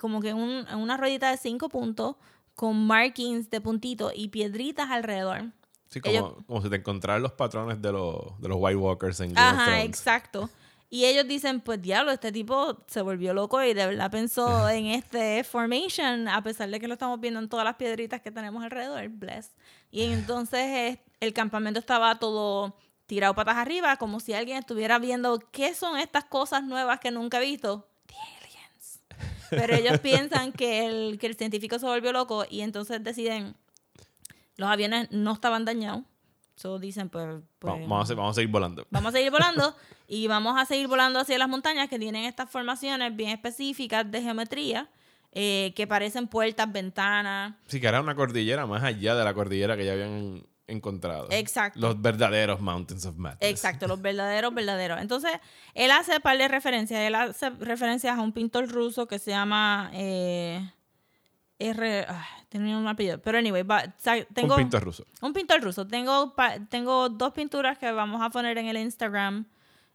[0.00, 2.16] como que un- en una ruedita de cinco puntos
[2.54, 5.50] con markings de puntito y piedritas alrededor.
[5.88, 9.20] Sí, como, Ellos- como si te encontraran los patrones de los, de los White Walkers
[9.20, 9.84] en Game of Ajá, Thrones.
[9.84, 10.50] exacto.
[10.90, 14.86] Y ellos dicen, pues diablo, este tipo se volvió loco y de verdad pensó en
[14.86, 18.62] este formation, a pesar de que lo estamos viendo en todas las piedritas que tenemos
[18.62, 19.50] alrededor, bless.
[19.90, 25.38] Y entonces eh, el campamento estaba todo tirado patas arriba, como si alguien estuviera viendo
[25.52, 27.88] qué son estas cosas nuevas que nunca he visto.
[28.06, 29.02] The aliens.
[29.50, 33.56] Pero ellos piensan que el, que el científico se volvió loco y entonces deciden,
[34.56, 36.02] los aviones no estaban dañados.
[36.56, 37.42] So dicen, pues...
[37.58, 38.86] pues Va- vamos, a, se- vamos a seguir volando.
[38.90, 39.76] Vamos a seguir volando
[40.08, 44.22] y vamos a seguir volando hacia las montañas que tienen estas formaciones bien específicas de
[44.22, 44.88] geometría
[45.32, 47.54] eh, que parecen puertas, ventanas.
[47.66, 51.26] Sí, que era una cordillera más allá de la cordillera que ya habían encontrado.
[51.30, 51.78] Exacto.
[51.80, 53.50] Los verdaderos Mountains of Madness.
[53.50, 55.00] Exacto, los verdaderos, verdaderos.
[55.00, 55.32] Entonces,
[55.74, 57.00] él hace un par de referencias.
[57.00, 60.70] Él hace referencias a un pintor ruso que se llama eh,
[61.58, 62.06] R.
[62.08, 63.20] ah, tenía un apellido.
[63.20, 63.64] Pero anyway,
[63.98, 64.54] sa- tengo.
[64.54, 65.04] Un pintor ruso.
[65.20, 65.86] Un pintor ruso.
[65.86, 66.34] Tengo,
[66.70, 69.46] tengo dos pinturas que vamos a poner en el Instagram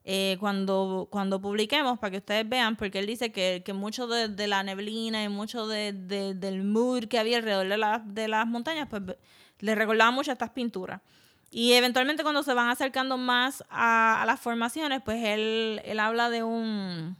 [0.06, 4.30] eh, cuando, cuando publiquemos para que ustedes vean, porque él dice que, que mucho de,
[4.30, 8.28] de la neblina y mucho de, de- del mood que había alrededor de, la- de
[8.28, 9.02] las montañas, pues
[9.60, 11.02] le recordaba mucho estas pinturas.
[11.52, 16.30] Y eventualmente cuando se van acercando más a, a las formaciones, pues él, él habla
[16.30, 17.18] de un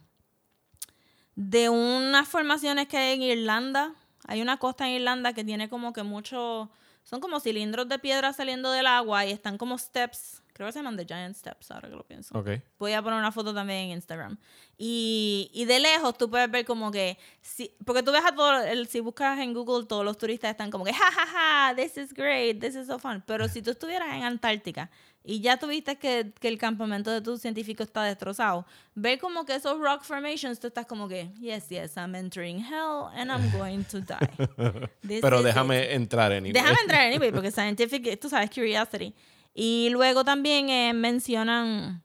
[1.40, 3.94] de unas formaciones que hay en Irlanda.
[4.26, 6.70] Hay una costa en Irlanda que tiene como que mucho...
[7.02, 10.39] Son como cilindros de piedra saliendo del agua y están como steps.
[10.52, 12.36] Creo que se llaman The Giant Steps, ahora que lo pienso.
[12.38, 12.50] Ok.
[12.78, 14.36] Voy a poner una foto también en Instagram.
[14.76, 18.64] Y, y de lejos tú puedes ver como que, si, porque tú ves a todos,
[18.88, 22.12] si buscas en Google, todos los turistas están como que, ja, ja, ja, this is
[22.14, 23.22] great, this is so fun.
[23.26, 24.90] Pero si tú estuvieras en Antártica
[25.22, 29.54] y ya tuviste que, que el campamento de tu científico está destrozado, ver como que
[29.54, 33.84] esos rock formations, tú estás como que, yes, yes, I'm entering hell and I'm going
[33.84, 34.88] to die.
[35.06, 35.90] This Pero déjame it.
[35.92, 39.14] entrar en Déjame entrar anyway, porque scientific, tú sabes, curiosity.
[39.54, 42.02] Y luego también eh, mencionan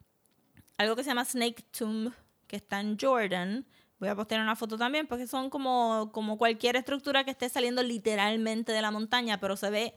[0.78, 2.12] algo que se llama Snake Tomb,
[2.48, 3.66] que está en Jordan.
[4.00, 7.82] Voy a postear una foto también, porque son como, como cualquier estructura que esté saliendo
[7.82, 9.96] literalmente de la montaña, pero se ve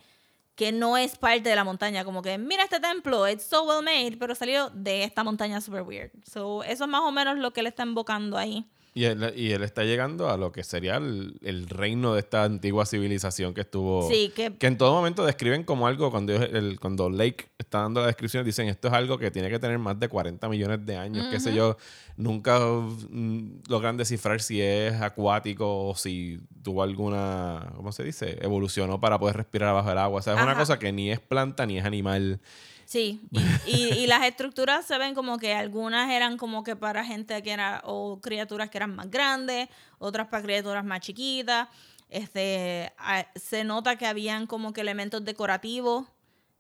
[0.54, 2.04] que no es parte de la montaña.
[2.04, 5.82] Como que, mira este templo, it's so well made, pero salió de esta montaña super
[5.82, 6.10] weird.
[6.24, 8.66] So, eso es más o menos lo que él está invocando ahí.
[8.94, 12.42] Y él, y él está llegando a lo que sería el, el reino de esta
[12.44, 14.08] antigua civilización que estuvo.
[14.08, 18.08] Sí, que- en todo momento describen como algo, cuando, el- cuando Lake está dando la
[18.08, 21.26] descripción, dicen esto es algo que tiene que tener más de 40 millones de años,
[21.30, 21.76] qué sé yo.
[22.16, 28.38] Nunca mm, logran descifrar si es acuático o si tuvo alguna, ¿cómo se dice?
[28.42, 30.18] Evolucionó para poder respirar bajo el agua.
[30.18, 32.40] O sea, es una cosa que ni es planta ni es animal.
[32.88, 33.20] Sí,
[33.66, 33.74] y,
[34.04, 37.82] y- las estructuras se ven como que algunas eran como que para gente que era,
[37.84, 41.68] o criaturas que eran más grandes, otras para criaturas más chiquitas.
[42.08, 42.90] Este,
[43.36, 46.06] se nota que habían como que elementos decorativos,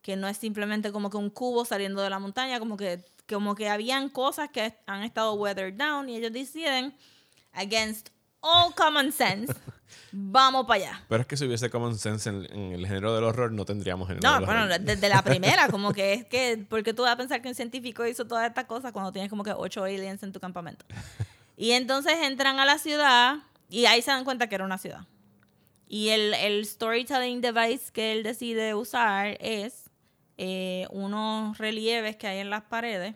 [0.02, 3.54] que no es simplemente como que un cubo saliendo de la montaña, como que, como
[3.54, 6.94] que habían cosas que han estado weathered down y ellos deciden,
[7.54, 9.52] against all common sense,
[10.12, 11.02] vamos para allá.
[11.08, 14.08] Pero es que si hubiese common sense en, en el género del horror, no tendríamos
[14.08, 14.80] género No, del bueno, horror.
[14.80, 18.06] desde la primera, como que es que, porque tú vas a pensar que un científico
[18.06, 20.84] hizo todas estas cosas cuando tienes como que ocho aliens en tu campamento.
[21.56, 23.36] Y entonces entran a la ciudad
[23.68, 25.00] y ahí se dan cuenta que era una ciudad.
[25.88, 29.90] Y el, el storytelling device que él decide usar es
[30.36, 33.14] eh, unos relieves que hay en las paredes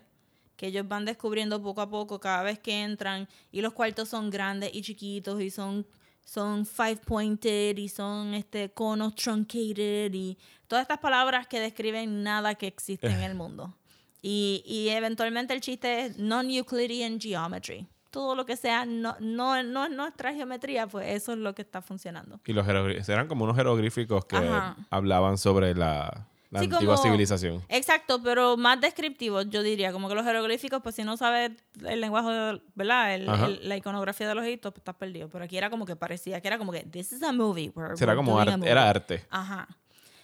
[0.63, 4.29] que ellos van descubriendo poco a poco cada vez que entran y los cuartos son
[4.29, 5.85] grandes y chiquitos y son
[6.23, 10.37] son five pointed y son este conos truncated y
[10.69, 13.75] todas estas palabras que describen nada que existe en el mundo.
[14.21, 17.85] Y, y eventualmente el chiste es non-Euclidean geometry.
[18.09, 21.63] Todo lo que sea no, no, no es nuestra geometría, pues eso es lo que
[21.63, 22.39] está funcionando.
[22.45, 22.65] Y los
[23.09, 24.77] eran como unos jeroglíficos que Ajá.
[24.89, 27.61] hablaban sobre la, la Sí, antigua como- civilización.
[27.67, 31.51] Exacto, pero más descriptivos, yo diría, como que los jeroglíficos, pues si no sabes
[31.85, 33.15] el lenguaje, ¿verdad?
[33.15, 35.27] El- el- la iconografía de los egiptos, pues estás perdido.
[35.29, 37.71] Pero aquí era como que parecía que era como que, this is a movie.
[37.73, 38.69] we're- Será we're como arte, movie".
[38.71, 39.25] era arte.
[39.29, 39.67] Ajá.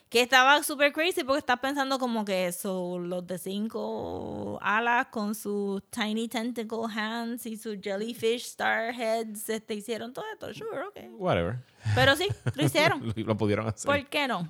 [0.09, 5.35] Que estaba súper crazy porque estás pensando como que eso, los de cinco alas con
[5.35, 10.51] sus tiny tentacle hands y sus jellyfish star heads, este, hicieron todo esto.
[10.53, 10.97] Sure, ok.
[11.19, 11.59] Whatever.
[11.93, 13.13] Pero sí, lo hicieron.
[13.15, 13.85] lo pudieron hacer.
[13.85, 14.49] ¿Por qué no?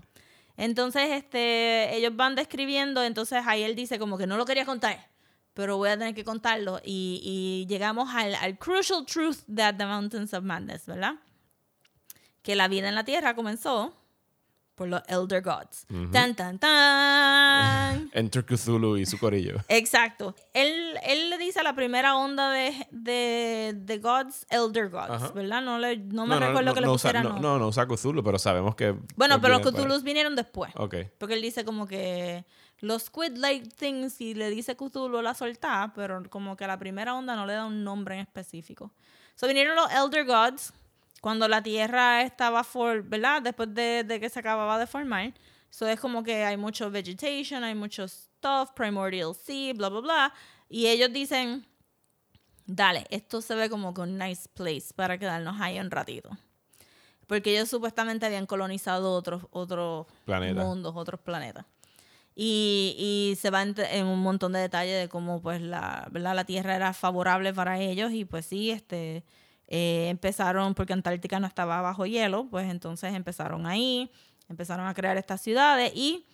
[0.60, 5.08] Entonces, este, ellos van describiendo, entonces ahí él dice como que no lo quería contar,
[5.54, 6.82] pero voy a tener que contarlo.
[6.84, 11.13] Y, llegamos al, al crucial truth de At the Mountains of Madness, ¿verdad?
[12.41, 13.95] Que la vida en la Tierra comenzó
[14.79, 15.85] por los Elder Gods.
[16.13, 18.09] Tan, tan, tan.
[18.13, 19.57] Enter Cthulhu y su corillo.
[19.67, 20.33] Exacto.
[20.53, 25.31] Él, él le dice a la primera onda de, de, de Gods, Elder Gods, Ajá.
[25.35, 25.61] ¿verdad?
[25.61, 27.23] No, le, no me recuerdo que le pusieran.
[27.23, 28.95] no, no, no usa Cthulhu, pero sabemos que.
[29.17, 29.69] Bueno, que pero los.
[29.69, 30.71] Cthulhus vinieron después.
[30.77, 30.95] Ok.
[31.17, 32.45] Porque él dice como que
[32.79, 37.13] los squid-like things y le dice Cthulhu la soltá, pero como que a la primera
[37.15, 38.93] onda no le da un nombre en específico.
[39.35, 40.71] So vinieron los Elder Gods
[41.21, 43.41] cuando la Tierra estaba for, ¿verdad?
[43.41, 45.34] Después de, de que se acababa de formar.
[45.69, 50.34] So es como que hay mucho vegetation, hay mucho stuff, primordial sea, bla, bla, bla.
[50.67, 51.65] Y ellos dicen,
[52.65, 56.29] dale, esto se ve como que un nice place para quedarnos ahí un ratito.
[57.27, 60.63] Porque ellos supuestamente habían colonizado otros, otros Planeta.
[60.63, 61.65] mundos, otros planetas.
[62.36, 66.36] Y, y se va en, en un montón de detalles de cómo pues la, ¿verdad?
[66.36, 69.25] la Tierra era favorable para ellos y pues sí, este,
[69.71, 74.12] eh, empezaron, porque Antártica no estaba bajo hielo, pues entonces empezaron ahí,
[74.49, 76.25] empezaron a crear estas ciudades y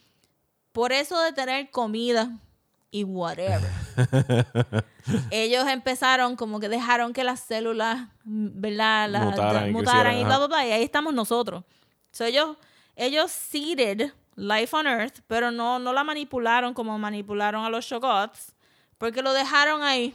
[0.72, 2.32] por eso de tener comida
[2.92, 3.70] y whatever,
[5.32, 9.10] ellos empezaron como que dejaron que las células, ¿verdad?
[9.10, 11.64] La- Mutaran y mutaran y crecieran, bla, bla, bla, y ahí estamos nosotros.
[12.12, 12.58] So, ellos,
[12.96, 18.54] ellos seeded life on Earth, pero no, no la manipularon como manipularon a los Shoggoths,
[18.98, 20.14] porque lo dejaron ahí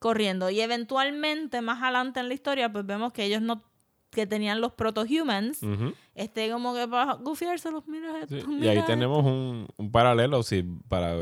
[0.00, 0.50] corriendo.
[0.50, 3.69] Y eventualmente, más adelante en la historia, pues vemos que ellos no
[4.10, 5.92] que tenían los proto-humans, Ujú.
[6.16, 8.90] este como que para gufiárselos, mira esto, Sí, Y mira ahí esto.
[8.90, 11.14] tenemos un, un paralelo, sí, para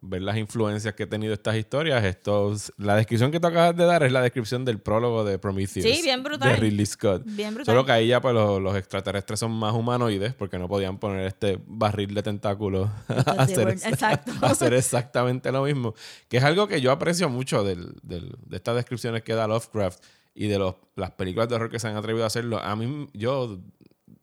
[0.00, 2.02] ver las influencias que ha tenido estas historias.
[2.04, 5.84] Estos, la descripción que tú acabas de dar es la descripción del prólogo de Prometheus.
[5.84, 6.48] Sí, bien brutal.
[6.48, 7.22] De Ridley Scott.
[7.26, 7.66] Bien brutal.
[7.74, 11.26] Solo que ahí ya pues, los, los extraterrestres son más humanoides porque no podían poner
[11.26, 14.32] este barril de tentáculos a hacer, were- exacto.
[14.40, 15.94] a hacer exactamente lo mismo.
[16.28, 20.02] Que es algo que yo aprecio mucho del- del- de estas descripciones que da Lovecraft
[20.34, 22.58] y de los, las películas de horror que se han atrevido a hacerlo.
[22.58, 23.58] A mí, yo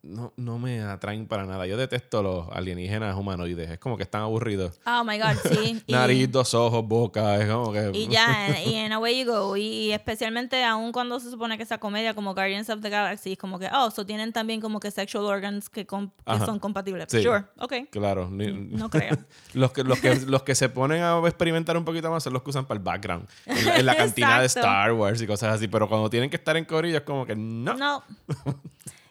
[0.07, 1.65] no, no me atraen para nada.
[1.67, 3.69] Yo detesto los alienígenas humanoides.
[3.69, 4.79] Es como que están aburridos.
[4.85, 5.81] Oh my God, sí.
[5.87, 7.35] Y- Nariz, dos ojos, boca.
[7.41, 7.91] Es como que.
[7.93, 9.55] Y ya, y en away you go.
[9.57, 13.37] Y especialmente aún cuando se supone que esa comedia como Guardians of the Galaxy es
[13.37, 17.05] como que, oh, so tienen también como que sexual organs que, com- que son compatibles.
[17.09, 17.21] Sí.
[17.21, 17.73] Sure, ok.
[17.91, 18.29] Claro.
[18.31, 19.17] ni- No creo.
[19.53, 22.43] Los que, los, que, los que se ponen a experimentar un poquito más son los
[22.43, 23.27] que usan para el background.
[23.45, 24.45] En, en la cantina de.
[24.47, 25.67] Star Wars y cosas así.
[25.67, 27.73] Pero cuando tienen que estar en corillo es como que no.
[27.75, 28.03] No.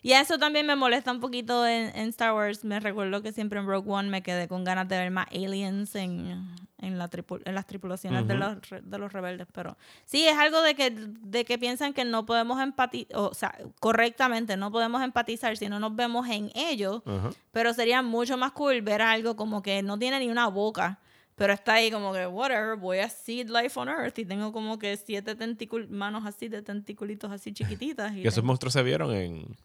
[0.07, 2.65] Y eso también me molesta un poquito en, en Star Wars.
[2.65, 5.97] Me recuerdo que siempre en Rogue One me quedé con ganas de ver más aliens
[5.97, 6.47] en,
[6.79, 8.43] en, la tripu- en las tripulaciones de, Ujú.
[8.45, 9.49] los, re- de los rebeldes.
[9.53, 13.59] Pero sí, es algo de que, de que piensan que no podemos empatizar, o sea,
[13.81, 17.03] correctamente, no podemos empatizar si no nos vemos en ellos.
[17.05, 17.31] Ajá.
[17.51, 21.01] Pero sería mucho más cool ver algo como que no tiene ni una boca.
[21.35, 24.19] Pero está ahí como que, whatever, voy a seed life on earth.
[24.21, 25.37] Y tengo como que siete
[25.91, 28.15] manos así de tenticulitos así chiquititas.
[28.15, 29.57] Y esos monstruos se vieron en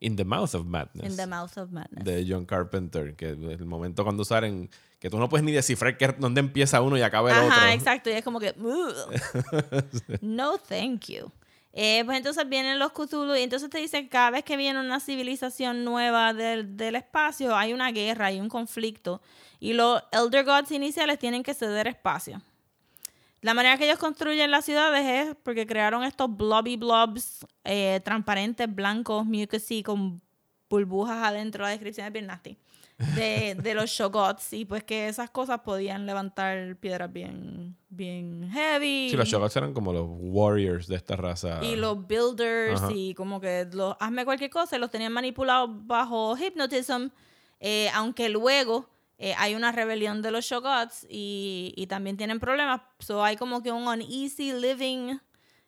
[0.00, 1.10] In the Mouth of Madness.
[1.10, 2.04] In the mouth of madness.
[2.04, 6.08] de John Carpenter, que el momento cuando salen, que tú no puedes ni descifrar que,
[6.18, 7.68] dónde empieza uno y acaba el Ajá, otro.
[7.68, 8.10] exacto.
[8.10, 8.54] Y es como que,
[10.20, 11.30] no, thank you.
[11.72, 14.78] Eh, pues entonces vienen los Cthulhu y entonces te dice que cada vez que viene
[14.78, 19.20] una civilización nueva del, del espacio hay una guerra, hay un conflicto
[19.58, 22.40] y los Elder Gods iniciales tienen que ceder espacio.
[23.44, 28.74] La manera que ellos construyen las ciudades es porque crearon estos blobby blobs eh, transparentes,
[28.74, 30.22] blancos, mucusy, con
[30.70, 31.62] burbujas adentro.
[31.62, 32.56] La descripción es bien nasty.
[33.14, 34.54] De, de los Shogots.
[34.54, 39.08] Y pues que esas cosas podían levantar piedras bien, bien heavy.
[39.10, 41.62] Sí, los Shogots eran como los warriors de esta raza.
[41.62, 42.92] Y los builders Ajá.
[42.94, 47.08] y como que los hazme cualquier cosa, los tenían manipulados bajo hypnotism,
[47.60, 48.88] eh, aunque luego
[49.18, 52.80] eh, hay una rebelión de los Shogots y, y también tienen problemas.
[52.98, 55.18] So hay como que un uneasy living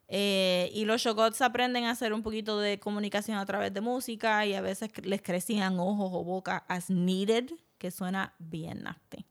[0.08, 4.46] eh, y los Shogots aprenden a hacer un poquito de comunicación a través de música
[4.46, 9.24] y a veces les crecían ojos o boca as needed, que suena bien nasty.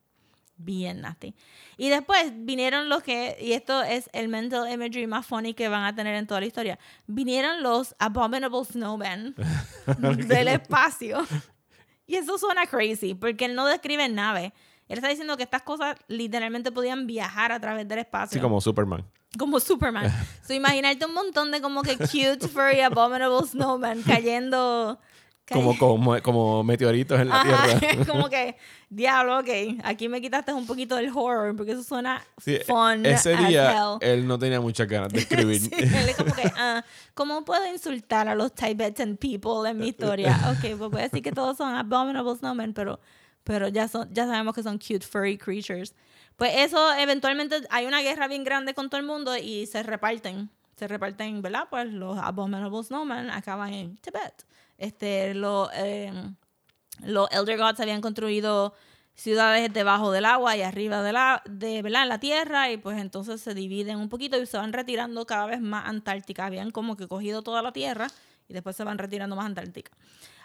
[0.57, 1.36] Bien nasty.
[1.78, 5.84] Y después vinieron los que, y esto es el mental imagery más funny que van
[5.84, 9.36] a tener en toda la historia, vinieron los abominable snowmen
[10.28, 11.26] del espacio.
[12.07, 14.51] Y eso suena crazy, porque él no describe naves.
[14.87, 18.37] Él está diciendo que estas cosas literalmente podían viajar a través del espacio.
[18.37, 19.03] Sí, como Superman.
[19.37, 20.11] Como Superman.
[20.47, 24.99] so, imaginarte un montón de como que cute, furry, abominable snowmen cayendo...
[25.51, 28.05] Como, como, como meteoritos en la Ajá, Tierra.
[28.11, 28.57] como que,
[28.89, 33.35] diablo, ok, aquí me quitaste un poquito del horror, porque eso suena Sí, fun ese
[33.37, 35.61] día él no tenía muchas ganas de escribir.
[35.61, 36.83] Sí, él es como que, ah,
[37.13, 40.35] ¿cómo puedo insultar a los Tibetan people en mi historia?
[40.49, 42.99] Ok, pues voy a decir que todos son abominable snowmen, pero,
[43.43, 45.93] pero ya, son, ya sabemos que son cute furry creatures.
[46.37, 50.49] Pues eso, eventualmente hay una guerra bien grande con todo el mundo y se reparten.
[50.75, 51.67] Se reparten, ¿verdad?
[51.69, 54.43] Pues los abominable snowmen acaban en Tibet.
[54.78, 56.11] Este, los, eh,
[57.03, 58.73] los Elder Gods habían construido
[59.15, 62.03] ciudades debajo del agua y arriba de la, de, ¿verdad?
[62.03, 65.45] en la tierra y pues entonces se dividen un poquito y se van retirando cada
[65.45, 66.45] vez más Antártica.
[66.45, 68.07] Habían como que cogido toda la tierra
[68.47, 69.91] y después se van retirando más Antártica.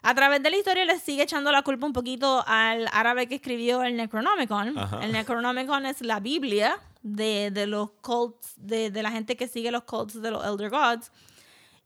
[0.02, 3.34] A través de la historia les sigue echando la culpa un poquito al árabe que
[3.34, 4.78] escribió el Necronomicon.
[4.78, 5.00] Ajá.
[5.04, 9.70] El Necronomicon es la Biblia de, de los cults, de, de la gente que sigue
[9.70, 11.10] los cults de los Elder Gods.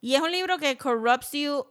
[0.01, 1.65] Y es un libro que corrupts you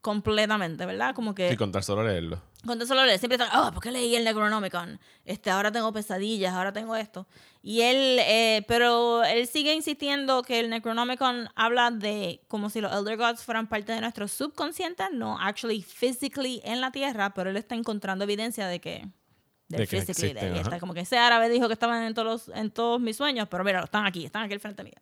[0.00, 1.14] completamente, ¿verdad?
[1.14, 2.40] Como que Y contar solo leerlo.
[2.64, 4.98] cuando solo lee, siempre está, oh, ¿por qué leí el Necronomicon?
[5.24, 7.26] Este, ahora tengo pesadillas, ahora tengo esto.
[7.62, 12.92] Y él, eh, pero él sigue insistiendo que el Necronomicon habla de como si los
[12.92, 17.56] Elder Gods fueran parte de nuestro subconsciente, no actually physically en la Tierra, pero él
[17.56, 19.06] está encontrando evidencia de que
[19.68, 20.68] De de que physically, existen, de- ajá.
[20.68, 23.46] está como que ese árabe dijo que estaban en todos los- en todos mis sueños,
[23.50, 24.94] pero mira, están aquí, están aquí al frente mío.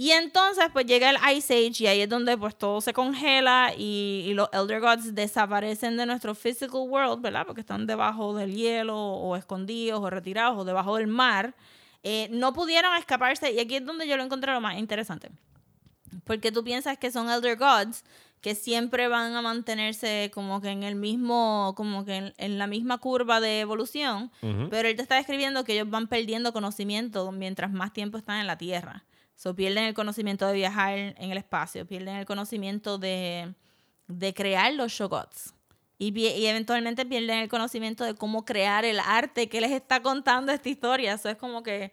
[0.00, 3.74] Y entonces pues llega el Ice Age y ahí es donde pues todo se congela
[3.76, 7.44] y, y los Elder Gods desaparecen de nuestro physical world, ¿verdad?
[7.44, 11.54] Porque están debajo del hielo o escondidos o retirados o debajo del mar.
[12.02, 15.28] Eh, no pudieron escaparse y aquí es donde yo lo encontré lo más interesante.
[16.24, 18.02] Porque tú piensas que son Elder Gods
[18.40, 22.66] que siempre van a mantenerse como que en el mismo, como que en, en la
[22.66, 24.30] misma curva de evolución,
[24.70, 28.46] pero él te está describiendo que ellos van perdiendo conocimiento mientras más tiempo están en
[28.46, 29.04] la Tierra.
[29.40, 33.54] So, pierden el conocimiento de viajar en el espacio, pierden el conocimiento de,
[34.06, 35.54] de crear los Shogots.
[35.96, 36.12] Y,
[36.46, 41.14] eventualmente pierden el conocimiento de cómo crear el arte que les está contando esta historia.
[41.14, 41.90] Eso es como que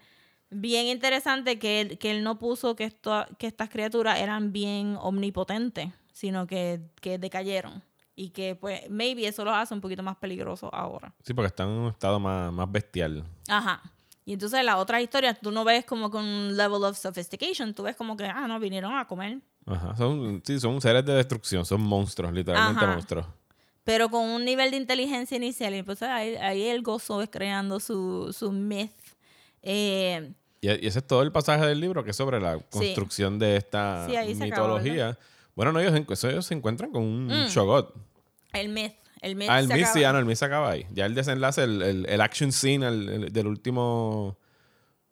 [0.50, 4.98] bien interesante que él, que él no puso que, esto, que estas criaturas eran bien
[5.00, 7.82] omnipotentes, sino que, que decayeron.
[8.14, 11.16] Y que, pues, maybe eso los hace un poquito más peligrosos ahora.
[11.24, 13.24] Sí, porque están en un estado más, más bestial.
[13.48, 13.82] Ajá.
[14.28, 17.84] Y entonces las otras historias tú no ves como con un level of sophistication, tú
[17.84, 19.40] ves como que, ah, no, vinieron a comer.
[19.66, 19.96] Ajá.
[19.96, 22.94] Son, sí, son seres de destrucción, son monstruos, literalmente Ajá.
[22.94, 23.26] monstruos.
[23.86, 25.74] Pero con un nivel de inteligencia inicial.
[25.76, 28.92] Y pues ahí, ahí el gozo es creando su, su myth.
[29.62, 33.40] Eh, Y, y ese es todo el pasaje del libro que es sobre la construcción
[33.40, 35.18] de esta Sí, acabó, mitología.
[35.56, 37.48] bueno, no, ellos, ellos se encuentran con un Mm.
[37.48, 37.94] Shogot.
[38.52, 38.94] el myth.
[39.22, 39.42] El.
[39.50, 39.94] Ah, el acaba.
[39.94, 40.86] sí, ah, no, el Miss se acaba ahí.
[40.92, 44.38] Ya el desenlace, el, el, el action scene el- el- del último,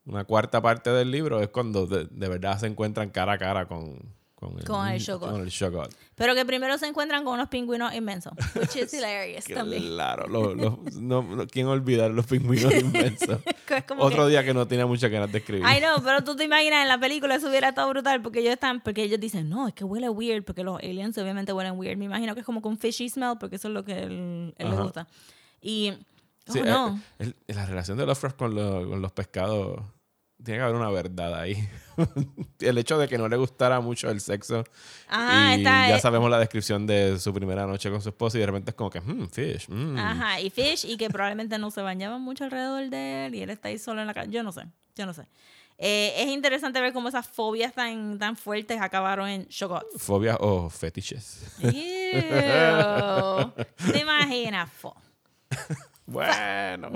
[0.06, 3.68] una cuarta parte del libro es cuando de, de verdad se encuentran cara a cara
[3.68, 3.98] con,
[4.36, 5.90] con el, Con el con el.
[6.16, 8.34] Pero que primero se encuentran con unos pingüinos inmensos.
[8.56, 9.82] Which is hilarious también.
[9.84, 13.40] Claro, lo- lo- no, no- ¿quién olvidar los pingüinos inmensos?
[13.98, 15.64] Otro que- día que no tenía muchas ganas de escribir.
[15.66, 18.54] Ay, no, pero tú te imaginas en la película eso hubiera estado brutal porque ellos
[18.54, 21.98] están, porque ellos dicen, no, es que huele weird, porque los aliens obviamente huelen weird.
[21.98, 24.70] Me imagino que es como con fishy smell, porque eso es lo que él, él
[24.70, 25.08] le gusta.
[25.62, 25.92] Y,
[26.48, 27.00] oh, Sí, eh, no.
[27.20, 29.80] el- la relación de Lovecraft con, lo- con los pescados
[30.46, 31.68] tiene que haber una verdad ahí.
[32.60, 34.64] el hecho de que no le gustara mucho el sexo
[35.08, 38.38] Ajá, y está, ya eh, sabemos la descripción de su primera noche con su esposa
[38.38, 39.68] y de repente es como que, hmm, fish.
[39.70, 39.98] mm".
[39.98, 43.50] Ajá, y Fish, y que probablemente no se bañaban mucho alrededor de él, y él
[43.50, 44.30] está ahí solo en la casa.
[44.30, 44.64] Yo no sé,
[44.96, 45.28] yo no sé.
[45.78, 50.02] Eh, es interesante ver cómo esas fobias tan, tan fuertes acabaron en Shogots.
[50.02, 51.42] Fobias o fetiches.
[51.60, 51.72] Ew.
[53.92, 54.72] ¿Te imaginas?
[54.72, 54.96] Fo.
[56.06, 56.92] Bueno.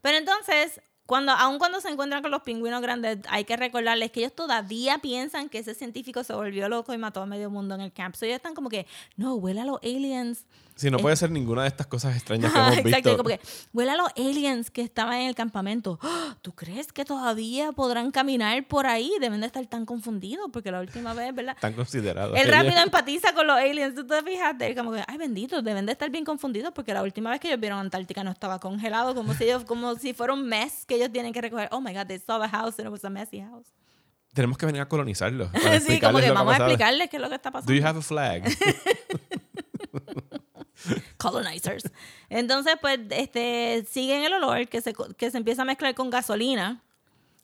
[0.00, 0.80] Pero entonces,
[1.10, 4.98] cuando, aun cuando se encuentran con los pingüinos grandes, hay que recordarles que ellos todavía
[4.98, 8.14] piensan que ese científico se volvió loco y mató a medio mundo en el camp.
[8.14, 8.86] So ellos están como que,
[9.16, 10.44] no, huele a los aliens.
[10.80, 13.16] Sí, no puede ser ninguna de estas cosas extrañas que hemos exacto, visto.
[13.18, 13.40] como que
[13.74, 16.00] huele a los aliens que estaban en el campamento.
[16.40, 19.12] ¿Tú crees que todavía podrán caminar por ahí?
[19.20, 21.54] Deben de estar tan confundidos porque la última vez, ¿verdad?
[21.60, 22.34] Tan considerados.
[22.34, 23.94] Él rápido empatiza con los aliens.
[23.94, 24.74] ¿Tú te fijaste?
[24.74, 27.60] Como que, ay, bendito, deben de estar bien confundidos porque la última vez que ellos
[27.60, 31.12] vieron Antártica no estaba congelado, como si ellos, como si fuera un mes que ellos
[31.12, 31.68] tienen que recoger.
[31.72, 33.66] Oh my God, they saw the house and it was a messy house.
[34.32, 35.50] Tenemos que venir a colonizarlos.
[35.86, 37.70] sí, como que vamos a explicarles qué es lo que está pasando.
[37.70, 38.44] Do you have a flag?
[41.20, 41.90] colonizers.
[42.28, 46.82] Entonces, pues, este, siguen el olor que se, que se empieza a mezclar con gasolina.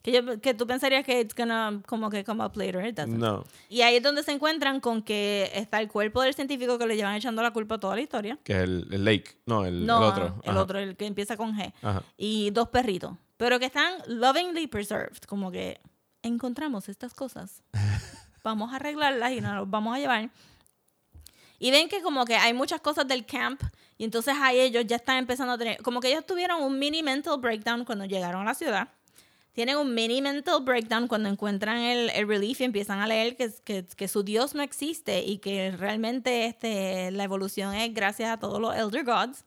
[0.03, 2.87] Que, yo, que tú pensarías que it's gonna como que come up later.
[2.87, 3.43] it no.
[3.68, 6.95] Y ahí es donde se encuentran con que está el cuerpo del científico que le
[6.95, 8.39] llevan echando la culpa a toda la historia.
[8.45, 9.37] Que es el, el Lake.
[9.47, 10.41] No, el, no, el otro.
[10.45, 10.61] el Ajá.
[10.62, 11.72] otro, el que empieza con G.
[11.83, 12.03] Ajá.
[12.16, 13.14] Y dos perritos.
[13.37, 15.18] Pero que están lovingly preserved.
[15.27, 15.81] Como que
[16.22, 17.64] encontramos estas cosas.
[18.45, 20.31] Vamos a arreglarlas y nos las vamos a llevar.
[21.59, 23.63] Y ven que como que hay muchas cosas del camp
[23.99, 27.03] y entonces ahí ellos ya están empezando a tener, como que ellos tuvieron un mini
[27.03, 28.89] mental breakdown cuando llegaron a la ciudad.
[29.53, 33.51] Tienen un mini mental breakdown cuando encuentran el, el relief y empiezan a leer que,
[33.65, 38.39] que, que su Dios no existe y que realmente este, la evolución es gracias a
[38.39, 39.45] todos los Elder Gods.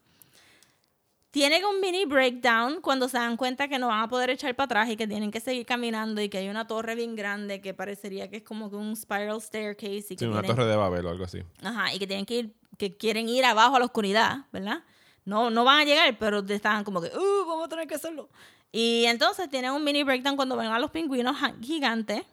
[1.30, 4.64] Tienen un mini breakdown cuando se dan cuenta que no van a poder echar para
[4.64, 7.72] atrás y que tienen que seguir caminando y que hay una torre bien grande que
[7.72, 11.06] parecería que es como que un spiral staircase y que Sí, una torre de Babel
[11.06, 11.42] o algo así.
[11.62, 14.82] Ajá, y que tienen que ir, que quieren ir abajo a la oscuridad, ¿verdad?
[15.24, 18.28] No, no van a llegar, pero estaban como que, uh, vamos a tener que hacerlo.
[18.72, 22.24] Y entonces tienen un mini breakdown cuando ven a los pingüinos gigantes,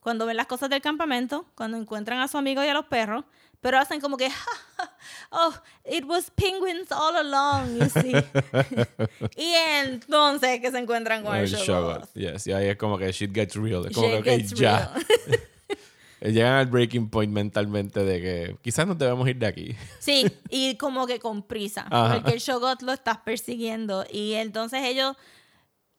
[0.00, 3.24] cuando ven las cosas del campamento, cuando encuentran a su amigo y a los perros,
[3.60, 4.44] pero hacen como que, "Ja,
[4.76, 4.92] ja,
[5.30, 5.52] oh,
[5.90, 8.14] it was penguins all along, you see.
[9.36, 11.64] y entonces que se encuentran con el, El show.
[11.64, 12.12] Shogot.
[12.14, 13.86] Yes, y ahí es como que shit gets real.
[13.86, 14.92] Es como Shit que, ya.
[16.20, 19.76] Eh, Llegan al breaking point mentalmente de que quizás nos debemos ir de aquí.
[20.00, 22.14] Sí, y como que con prisa, Ajá.
[22.14, 25.14] porque el Shogot lo está persiguiendo y entonces ellos,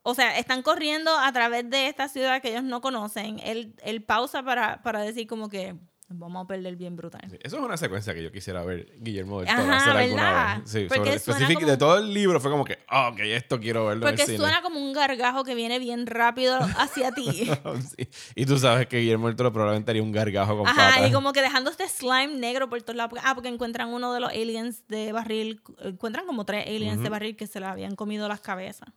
[0.01, 3.39] o sea, están corriendo a través de esta ciudad que ellos no conocen.
[3.39, 5.75] Él, él pausa para, para decir como que
[6.09, 7.21] nos vamos a perder bien brutal.
[7.29, 10.03] Sí, Eso es una secuencia que yo quisiera ver Guillermo del Toro Ajá, hacer ¿verdad?
[10.03, 10.69] alguna vez.
[10.71, 13.85] Sí, Porque sobre como- de todo el libro fue como que, ah, ok, esto quiero
[13.85, 14.39] verlo en Porque el cine.
[14.39, 17.49] suena como un gargajo que viene bien rápido hacia ti.
[17.95, 18.07] Sí.
[18.35, 21.09] Y tú sabes que Guillermo del Toro probablemente haría un gargajo con Ajá, patas.
[21.09, 23.19] y como que dejando este slime negro por todos lados.
[23.23, 25.61] Ah, porque encuentran uno de los aliens de barril.
[25.83, 28.89] Encuentran como tres aliens de barril que se le habían comido las cabezas.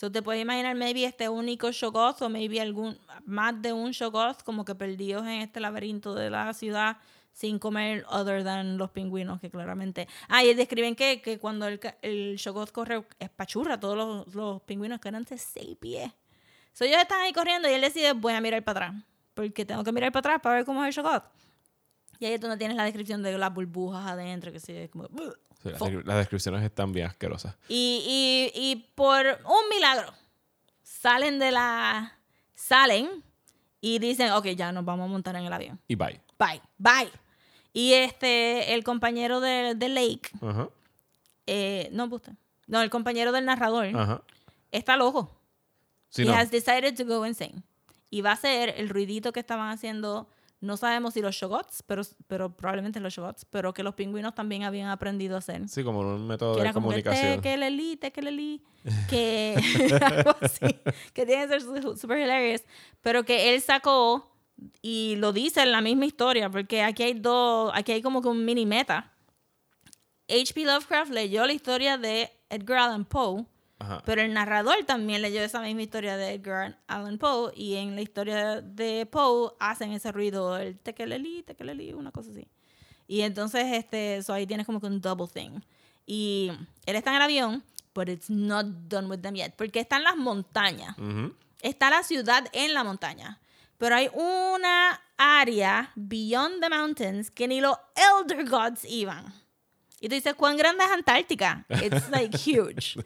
[0.00, 4.42] So te puedes imaginar, maybe este único Shogoth o maybe algún, más de un Shogoth
[4.44, 6.96] como que perdidos en este laberinto de la ciudad
[7.34, 10.08] sin comer other than los pingüinos que claramente...
[10.28, 15.00] Ah, y describen que, que cuando el, el Shogoth corre, espachurra todos los, los pingüinos
[15.00, 16.10] que eran de seis pies.
[16.72, 19.04] So ellos están ahí corriendo y él decide, voy a mirar para atrás.
[19.34, 21.24] Porque tengo que mirar para atrás para ver cómo es el Shogoth.
[22.18, 25.10] Y ahí es donde tienes la descripción de las burbujas adentro, que sí, es como...
[25.62, 27.56] Las, descripciones están bien asquerosas.
[27.68, 30.12] Y, y, y por un milagro
[30.82, 32.16] salen de la...
[32.54, 33.24] Salen
[33.80, 35.80] y dicen, ok, ya nos vamos a montar en el avión.
[35.88, 36.20] Y bye.
[36.38, 37.10] Bye, bye.
[37.72, 40.30] Y este, el compañero de, de Lake,
[41.46, 42.32] eh, no, usted,
[42.66, 43.86] no, el compañero del narrador,
[44.70, 45.40] está loco.
[46.10, 46.34] Sí, He no.
[46.34, 47.62] has decided to go insane.
[48.10, 50.28] Y va a ser el ruidito que estaban haciendo,
[50.60, 54.64] no sabemos si los shogots, pero, pero probablemente los shogots, pero que los pingüinos también
[54.64, 55.68] habían aprendido a hacer.
[55.68, 57.36] Sí, como un método que de como que comunicación.
[57.36, 58.20] te, que leli, te, que
[60.04, 60.66] algo así,
[61.14, 62.62] que tiene que ser su- super hilarious,
[63.00, 64.30] pero que él sacó
[64.82, 68.28] y lo dice en la misma historia, porque aquí hay dos, aquí hay como que
[68.28, 69.12] un mini meta.
[70.28, 70.64] H.P.
[70.64, 73.44] Lovecraft leyó la historia de Edgar Allan Poe,
[73.80, 74.02] Ajá.
[74.04, 78.02] pero el narrador también leyó esa misma historia de Edgar Allan Poe y en la
[78.02, 82.46] historia de Poe hacen ese ruido, el tequeleli, tequeleli, una cosa así.
[83.08, 85.60] Y entonces este, eso ahí tienes como que un double thing.
[86.06, 86.52] Y
[86.86, 87.64] él está en el avión,
[87.94, 90.96] but it's not done with them yet, porque está en las montañas.
[90.98, 91.34] Ujú.
[91.60, 93.40] Está la ciudad en la montaña.
[93.78, 99.32] Pero hay una área beyond the mountains que ni los Elder Gods iban.
[100.00, 101.64] Y tú dices, ¿cuán grande es Antártica?
[101.82, 102.96] It's like huge.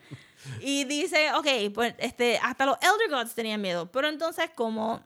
[0.61, 3.91] Y dice, ok, pues este, hasta los Elder Gods tenían miedo.
[3.91, 5.03] Pero entonces, como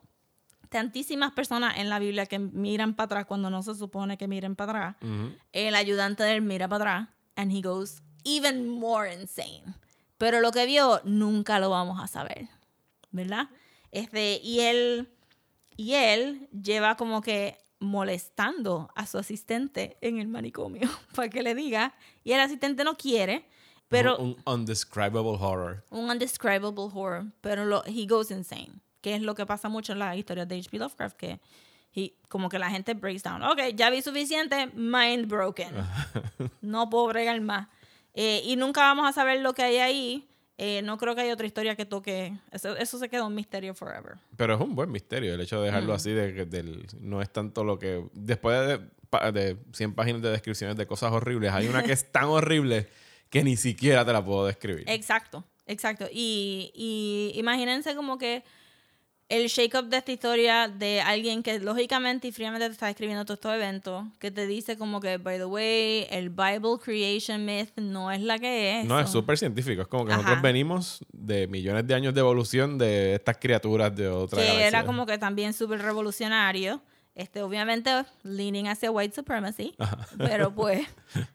[0.69, 4.55] tantísimas personas en la Biblia que miran para atrás cuando no se supone que miren
[4.57, 5.33] para atrás, Ujú.
[5.53, 9.63] el ayudante de él mira para atrás and he goes even more insane.
[10.19, 12.49] Pero lo que vio nunca lo vamos a saber,
[13.13, 13.49] ¿verdad?
[13.93, 15.09] Este, y él,
[15.77, 21.55] y él lleva como que molestando a su asistente en el manicomio para que le
[21.55, 21.95] diga.
[22.25, 23.47] Y el asistente no quiere,
[23.89, 25.85] pero un, un undescribable horror.
[25.91, 29.99] un undescribable horror, pero lo, he goes insane, que es lo que pasa mucho en
[30.01, 30.79] las historias de H.P.
[30.79, 31.41] Lovecraft, que
[31.95, 33.43] he- como que la gente breaks down.
[33.43, 35.73] Ok, ya vi suficiente, mind broken.
[36.61, 37.69] no puedo bregar más.
[38.15, 40.29] Eh, y nunca vamos a saber lo que hay ahí.
[40.61, 42.37] Eh, no creo que haya otra historia que toque.
[42.51, 44.17] Eso, eso se queda un misterio forever.
[44.37, 47.63] Pero es un buen misterio el hecho de dejarlo así, de del- no es tanto
[47.63, 48.09] lo que...
[48.13, 52.25] Después de, de 100 páginas de descripciones de cosas horribles, hay una que es tan
[52.25, 52.89] horrible
[53.31, 54.85] que ni siquiera te la puedo describir.
[54.89, 56.07] Exacto, exacto.
[56.13, 58.43] Y, y imagínense como que
[59.29, 63.37] el shake-up de esta historia de alguien que lógicamente y fríamente te está describiendo todos
[63.37, 68.11] estos eventos, que te dice como que, by the way, el Bible Creation Myth no
[68.11, 68.87] es la que es.
[68.87, 69.83] No, es súper científico.
[69.83, 70.23] Es como que Ajá.
[70.23, 74.67] nosotros venimos de millones de años de evolución de estas criaturas de otra que galaxia.
[74.69, 76.81] era como que también súper revolucionario.
[77.19, 77.91] Este, obviamente,
[78.23, 79.75] leaning hacia white supremacy.
[80.17, 80.87] Pero pues.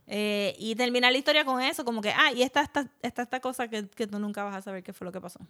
[0.08, 3.40] eh, y terminar la historia con eso, como que, ah, y esta, esta, esta, esta
[3.42, 5.42] cosa que, que tú nunca vas a saber qué fue lo que pasó.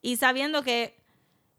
[0.00, 0.96] Y sabiendo que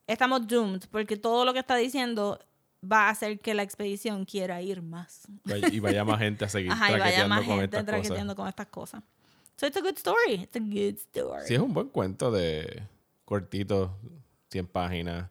[0.07, 2.39] estamos doomed, porque todo lo que está diciendo
[2.83, 5.27] va a hacer que la expedición quiera ir más.
[5.71, 8.67] Y vaya más gente a seguir Ajá, y vaya más con gente traqueteando con estas
[8.69, 9.03] cosas.
[9.55, 10.41] So it's a good story.
[10.41, 11.45] It's a good story.
[11.45, 12.87] Sí, es un buen cuento de
[13.23, 13.99] cortito,
[14.49, 15.29] 100 páginas,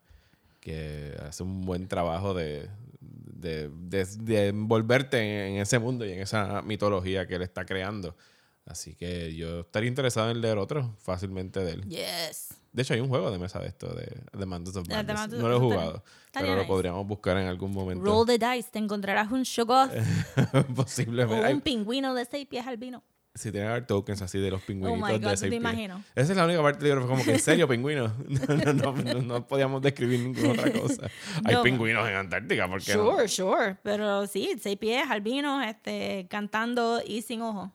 [0.63, 6.13] que hace un buen trabajo de, de, de- de envolverte en, en ese mundo y
[6.13, 8.17] en esa mitología que él está creando.
[8.65, 11.83] Así que yo estaría interesado en leer otro fácilmente de él.
[11.89, 12.55] Yes.
[12.73, 14.07] De hecho, hay un juego de mesa de esto, de
[14.39, 15.15] The Mandos of Madness.
[15.19, 18.05] Mandos No lo he jugado, pero lo podríamos buscar en algún momento.
[18.05, 18.69] Roll the dice.
[18.71, 19.45] Te encontrarás un
[20.55, 21.45] o Posiblemente.
[21.45, 23.03] Ay, un pingüino de seis pies albino.
[23.35, 26.05] Si tiene que haber tokens así de los pingüinitos Oh my God, de te imagino.
[26.15, 27.09] Esa es la única parte del libro.
[27.09, 28.13] Como que, ¿en serio, pingüinos?
[28.29, 31.11] No, no, no, no podíamos describir ninguna otra cosa.
[31.45, 31.63] Hay No.
[31.63, 33.11] pingüinos en Antártica, ¿por qué no?
[33.13, 33.77] Sure, sure.
[33.83, 37.73] Pero sí, seis pies albinos, este, cantando y sin ojo.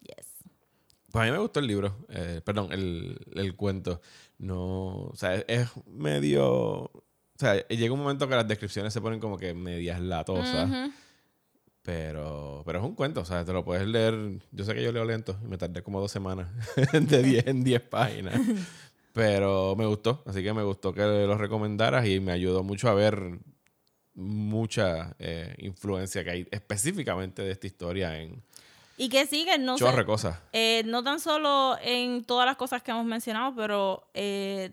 [0.00, 0.26] Yes.
[1.10, 4.00] Pues a mí me gustó el libro, eh, perdón, el, el cuento.
[4.38, 6.90] No, o sea, es, medio...
[7.34, 10.68] O sea, llega un momento que las descripciones se ponen como que medias latosas.
[10.68, 10.92] Ujú.
[11.82, 14.14] Pero, pero es un cuento, o sea, te lo puedes leer.
[14.52, 16.48] Yo sé que yo leo lento y me tardé como dos semanas
[16.92, 18.34] de 10 en 10 páginas.
[19.12, 22.94] Pero me gustó, así que me gustó que lo recomendaras y me ayudó mucho a
[22.94, 23.40] ver
[24.14, 28.42] mucha eh, influencia que hay específicamente de esta historia en
[28.96, 30.38] Y que sigue, no sé, cosas.
[30.52, 34.70] eh, no tan solo en todas las cosas que hemos mencionado, pero eh,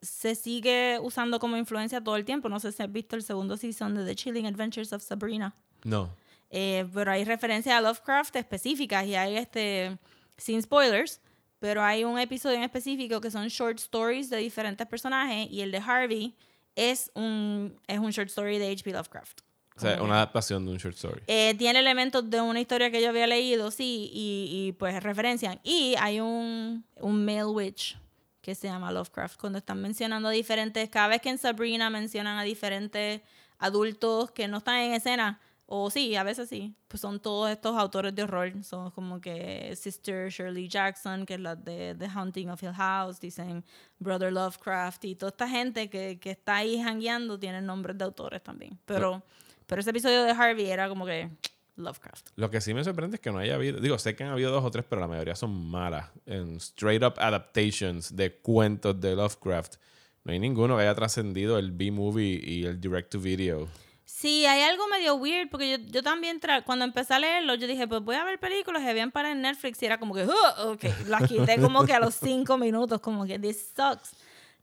[0.00, 2.48] se sigue usando como influencia todo el tiempo.
[2.48, 5.54] No sé si has visto el segundo season de The Chilling Adventures of Sabrina.
[5.84, 6.10] No.
[6.50, 9.96] Eh, pero hay referencias a Lovecraft específicas y hay este,
[10.36, 11.20] sin spoilers,
[11.60, 15.70] pero hay un episodio en específico que son short stories de diferentes personajes y el
[15.70, 16.36] de Harvey
[16.74, 18.90] es un, es un short story de H.P.
[18.92, 19.40] Lovecraft.
[19.76, 21.22] O sea, una adaptación de un short story.
[21.26, 25.58] eh, tiene elementos de una historia que yo había leído, sí, y, y, pues referencian.
[25.62, 27.96] Y hay un, un male witch
[28.42, 29.40] que se llama Lovecraft.
[29.40, 33.22] Cuando están mencionando a diferentes, cada vez que en Sabrina mencionan a diferentes
[33.58, 35.40] adultos que no están en escena,
[35.72, 38.52] o sí, a veces sí, pues son todos estos autores de horror.
[38.64, 43.20] Son como que Sister Shirley Jackson, que es la de The Haunting of Hill House,
[43.20, 43.64] dicen
[44.00, 48.42] Brother Lovecraft, y toda esta gente que, que está ahí hangueando tienen nombres de autores
[48.42, 48.80] también.
[48.84, 49.22] Pero,
[49.68, 51.30] pero ese episodio de Harvey era como que
[51.76, 52.30] Lovecraft.
[52.34, 54.50] Lo que sí me sorprende es que no haya habido, digo, sé que han habido
[54.50, 56.10] dos o tres, pero la mayoría son malas.
[56.26, 59.76] En straight up adaptations de cuentos de Lovecraft.
[60.24, 63.68] No hay ninguno que haya trascendido el B-movie y el direct to video.
[64.12, 67.86] Sí, hay algo medio weird, porque yo, yo también, cuando empecé a leerlo, yo dije,
[67.88, 70.72] pues voy a ver películas que habían para en Netflix y era como que, "Oh,
[70.72, 74.12] ok, las quité como que a los cinco minutos, como que this sucks.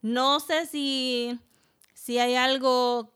[0.01, 1.39] No sé si,
[1.93, 3.13] si hay algo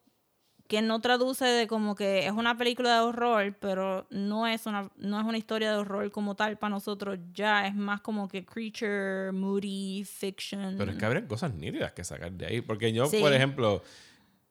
[0.68, 4.90] que no traduce de como que es una película de horror, pero no es una,
[4.96, 8.46] no es una historia de horror como tal para nosotros ya, es más como que
[8.46, 10.76] creature, moody, fiction.
[10.78, 12.62] Pero es que habrían cosas nítidas que sacar de ahí.
[12.62, 13.20] Porque yo, Sí.
[13.20, 13.84] por ejemplo,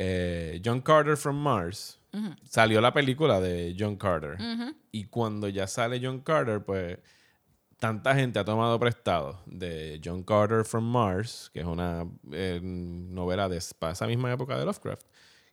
[0.03, 1.99] eh, John Carter from Mars,
[2.49, 4.37] salió la película de John Carter.
[4.91, 6.99] Y cuando ya sale John Carter, pues
[7.79, 13.49] tanta gente ha tomado prestado de John Carter from Mars, que es una eh, novela
[13.49, 15.07] de para esa misma época de Lovecraft,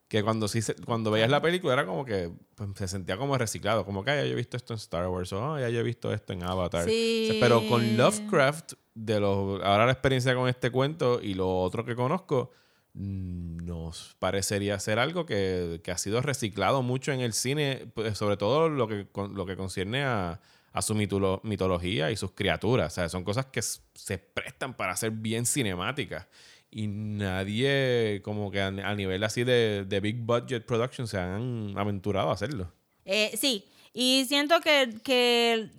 [0.08, 3.38] que cuando sí se- cuando veías la película era como que pues, se sentía como
[3.38, 5.70] reciclado, como que "Ah, ya yo he visto esto en Star Wars o "Ah, ya
[5.70, 6.86] yo he visto esto en Avatar.
[6.86, 7.28] Sí.
[7.30, 11.60] O sea, Pero con Lovecraft, de los, ahora la experiencia con este cuento y lo
[11.62, 12.52] otro que conozco,
[13.00, 18.38] nos parecería ser algo que, que ha sido reciclado mucho en el cine, pues, sobre
[18.38, 20.41] todo lo que, lo que concierne a,
[20.74, 22.93] a su mitolo- mitología y sus criaturas.
[22.93, 26.28] O sea, son cosas que se prestan para ser bien cinemáticas.
[26.72, 31.74] y nadie como que a, a nivel así de, de big budget production se han
[31.78, 32.72] aventurado a hacerlo.
[33.06, 35.70] Eh, sí, y siento que, que,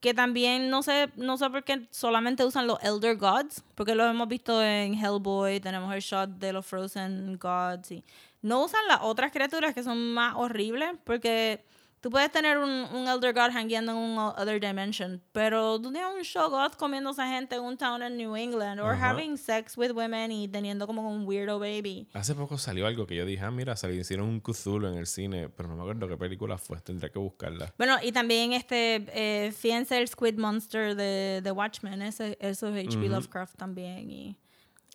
[0.00, 4.04] que también no sé, no sé por qué solamente usan los Elder Gods, porque lo
[4.06, 8.04] hemos visto en Hellboy, tenemos el shot de los Frozen Gods, y
[8.42, 11.64] no usan las otras criaturas que son más horribles, porque
[12.00, 16.10] tú puedes tener un, un Elder God hangueando en un other dimension, pero tú tienes
[16.16, 19.10] un show God comiéndose gente en un town en New England, or Ajá.
[19.10, 22.08] having sex with women y teniendo como un weirdo baby.
[22.12, 25.06] Hace poco salió algo que yo dije, ah, mira, le hicieron un Cthulhu en el
[25.06, 27.72] cine, pero no me acuerdo qué película fue, tendría que buscarla.
[27.76, 32.86] Bueno, y también este, eh, fíjense el Squid Monster de, de Watchmen, ese, eso es
[32.86, 33.08] H.P.
[33.08, 34.36] Lovecraft también, y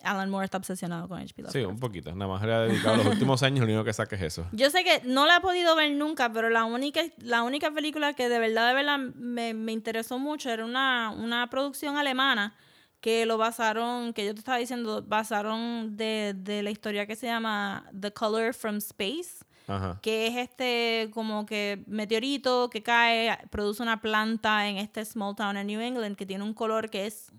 [0.02, 1.42] Alan Moore está obsesionado con H.P.
[1.50, 1.68] Sí, Lovecraft.
[1.74, 2.14] un poquito.
[2.14, 4.46] Nada más le ha dedicado los últimos años, lo único que saca es eso.
[4.52, 8.12] Yo sé que no la he podido ver nunca, pero la única, la única película
[8.12, 12.54] que de verdad, de verdad me, me interesó mucho era una, una producción alemana
[13.00, 17.26] que lo basaron, que yo te estaba diciendo, basaron de, de la historia que se
[17.26, 19.98] llama The Color from Space Ajá.
[20.00, 25.56] que es este como que meteorito que cae, produce una planta en este small town
[25.56, 27.32] en New England que tiene un color que es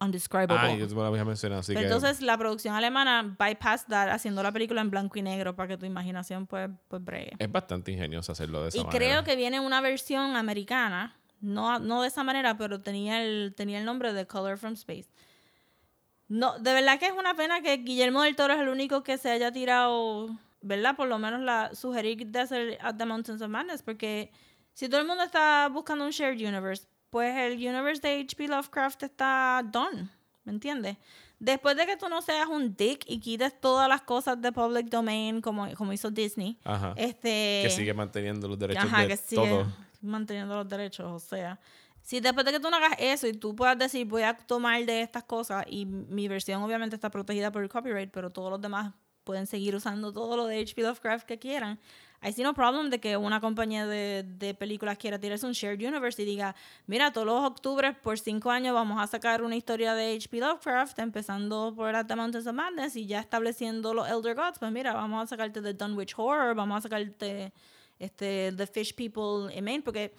[0.00, 0.76] undescribable.
[1.24, 1.86] Mencionado, así Pero que...
[1.94, 5.76] entonces la producción alemana bypass that haciendo la película en blanco y negro para que
[5.76, 7.32] tu imaginación pues, pues bregue.
[7.38, 8.98] Es bastante ingenioso hacerlo de esa Y manera.
[8.98, 13.78] creo que viene una versión americana, no, no de esa manera, pero tenía el, tenía
[13.78, 15.08] el nombre de Color from Space.
[16.28, 19.16] No, de verdad que es una pena que Guillermo del Toro es el único que
[19.16, 20.28] se haya tirado,
[20.60, 20.94] ¿verdad?
[20.94, 24.30] Por lo menos la sugerir de hacer At the Mountains of Madness, porque
[24.74, 28.48] si todo el mundo está buscando un shared universe, pues el universe de H.P.
[28.48, 30.08] Lovecraft está done,
[30.44, 30.96] ¿me entiendes?
[31.40, 34.88] Después de que tú no seas un dick y quites todas las cosas de public
[34.88, 36.94] domain como, como hizo Disney, Ajá.
[36.96, 39.66] este Que sigue manteniendo los derechos Ajá, de que sigue todo.
[40.00, 41.06] manteniendo los derechos.
[41.06, 41.60] O sea,
[42.02, 44.84] si después de que tú no hagas eso y tú puedas decir, voy a tomar
[44.84, 48.60] de estas cosas, y mi versión obviamente está protegida por el copyright, pero todos los
[48.60, 48.92] demás
[49.22, 50.82] pueden seguir usando todo lo de H.P.
[50.82, 51.78] Lovecraft que quieran.
[52.20, 56.20] I see no problem de que una compañía de, películas quiera tirarse un shared universe
[56.22, 56.54] y diga,
[56.86, 60.40] mira, todos los octubres por cinco años vamos a sacar una historia de H.P.
[60.40, 64.72] Lovecraft, empezando por At the Mountains of Madness y ya estableciendo los Elder Gods, pues
[64.72, 67.52] mira, vamos a sacarte The Dunwich Horror, vamos a sacarte
[68.00, 70.12] este, The Fish People in Maine, porque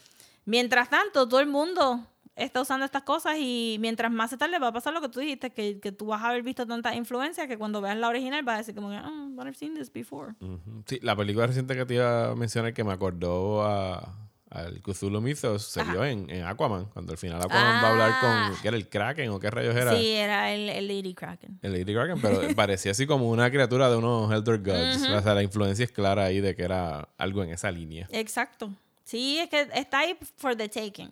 [0.46, 2.08] mientras tanto todo el mundo
[2.40, 5.20] está usando estas cosas y mientras más se tarde va a pasar lo que tú
[5.20, 8.44] dijiste, que, que tú vas a haber visto tantas influencias que cuando veas la original
[8.44, 10.34] vas a decir como que, oh, I've seen this before.
[10.40, 10.84] Ujú.
[10.86, 14.16] Sí, la película reciente que te iba a mencionar que me acordó a,
[14.50, 18.12] al Cthulhu Mythos se vio en, en Aquaman, cuando al final Aquaman va a hablar
[18.14, 18.50] Ah.
[18.52, 19.96] con, ¿qué era el Kraken o qué rayos era?
[19.96, 21.60] Sí, era el, el Lady Kraken.
[21.62, 25.08] El Lady Kraken, pero parecía así como una criatura de unos Elder Gods.
[25.10, 28.08] O sea, la influencia es clara ahí de que era algo en esa línea.
[28.12, 28.72] Exacto.
[29.04, 31.10] Sí, es que está ahí for the taking.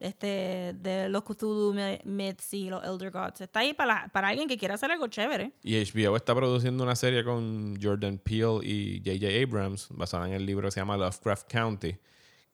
[0.00, 1.74] Este, de los Cthulhu
[2.04, 3.40] Myths y los Elder Gods.
[3.40, 5.52] Está ahí para, para alguien que quiera hacer algo chévere.
[5.62, 9.42] Y HBO está produciendo una serie con Jordan Peele y J.J.
[9.42, 11.96] Abrams, basada en el libro que se llama Lovecraft County,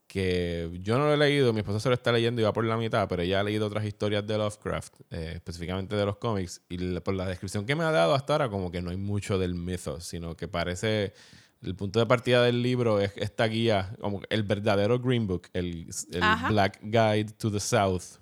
[0.06, 2.64] que yo no lo he leído, mi esposa se lo está leyendo y va por
[2.64, 6.62] la mitad, pero ella ha leído otras historias de Lovecraft, eh, específicamente de los cómics,
[6.70, 9.38] y por la descripción que me ha dado hasta ahora, como que no hay mucho
[9.38, 11.12] del mythos, sino que parece...
[11.64, 15.88] El punto de partida del libro es esta guía, como el verdadero Green Book, el.
[16.48, 18.18] Black Guide to the South,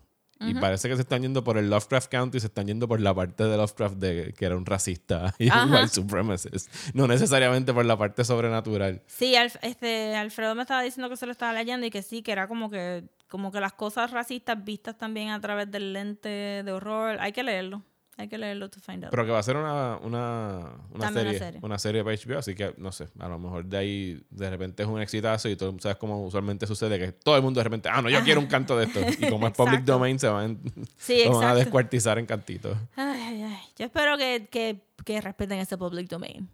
[0.49, 3.14] y parece que se están yendo por el Lovecraft County, se están yendo por la
[3.14, 6.72] parte de Lovecraft de, que era un racista y un white supremacist.
[6.95, 9.03] No necesariamente por la parte sobrenatural.
[9.07, 12.32] Sí, este, Alfredo me estaba diciendo que se lo estaba leyendo y que sí, que
[12.32, 16.72] era como que, como que las cosas racistas vistas también a través del lente de
[16.72, 17.18] horror.
[17.20, 17.82] Hay que leerlo.
[18.19, 19.11] Hay que leerlo to find out.
[19.11, 21.61] Pero que va a ser una, una, una, También una serie, serie.
[21.63, 24.83] una serie para HBO, así que no sé, a lo mejor de ahí de repente
[24.83, 27.89] es un exitazo y todo, sabes cómo usualmente sucede que todo el mundo de repente,
[27.91, 29.01] ah, no, yo quiero un canto de esto.
[29.19, 30.61] Y como es public domain, se van,
[30.99, 32.77] Sí, lo van a descuartizar en cantitos.
[32.97, 33.59] Ay, ay, ay.
[33.79, 36.49] Yo espero que, que, que respeten ese public domain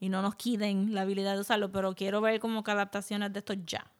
[0.00, 3.38] y no nos quiten la habilidad de usarlo, pero quiero ver como que adaptaciones de
[3.38, 3.90] esto ya.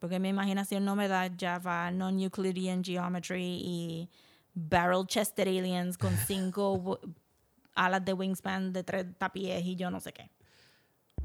[0.00, 4.10] Porque mi imaginación no me da Java, non-Euclidean geometry y
[4.56, 6.98] barrel chested aliens con cinco
[7.74, 10.30] alas de wingspan de 30 pies y yo no sé qué.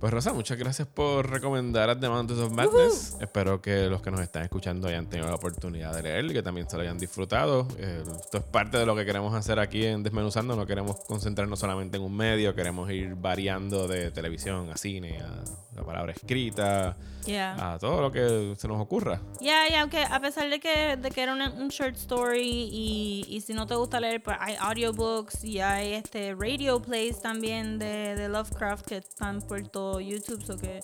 [0.01, 3.17] Pues Rosa, muchas gracias por recomendar At the Mountains of Madness.
[3.21, 6.41] Espero que los que nos están escuchando hayan tenido la oportunidad de leerlo y que
[6.41, 7.67] también se lo hayan disfrutado.
[7.77, 10.55] Eh, esto es parte de lo que queremos hacer aquí en Desmenuzando.
[10.55, 15.43] No queremos concentrarnos solamente en un medio, queremos ir variando de televisión a cine, a
[15.75, 16.97] la palabra escrita,
[17.27, 17.73] Yeah.
[17.73, 19.21] a todo lo que se nos ocurra.
[19.39, 23.25] Ya, ya, aunque a pesar de que, de que era un, un short story y,
[23.29, 27.77] y si no te gusta leer, pues hay audiobooks y hay este radio plays también
[27.77, 30.79] de, de Lovecraft que están por todo YouTube, so que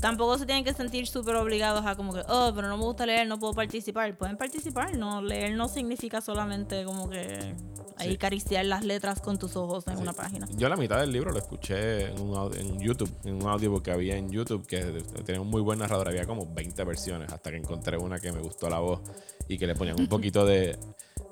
[0.00, 3.06] tampoco se tienen que sentir súper obligados a como que, oh, pero no me gusta
[3.06, 4.16] leer, no puedo participar.
[4.16, 7.54] Pueden participar, no, leer no significa solamente como que
[7.98, 8.14] ahí Sí.
[8.14, 10.02] acariciar las letras con tus ojos en Sí.
[10.02, 10.46] una página.
[10.56, 13.82] Yo la mitad del libro lo escuché en, un, au- en YouTube, en un audiobook
[13.84, 14.82] que había en YouTube que
[15.24, 16.08] tenía un muy buen narrador.
[16.08, 19.00] Había como 20 versiones hasta que encontré una que me gustó la voz
[19.48, 20.78] y que le ponían un poquito de,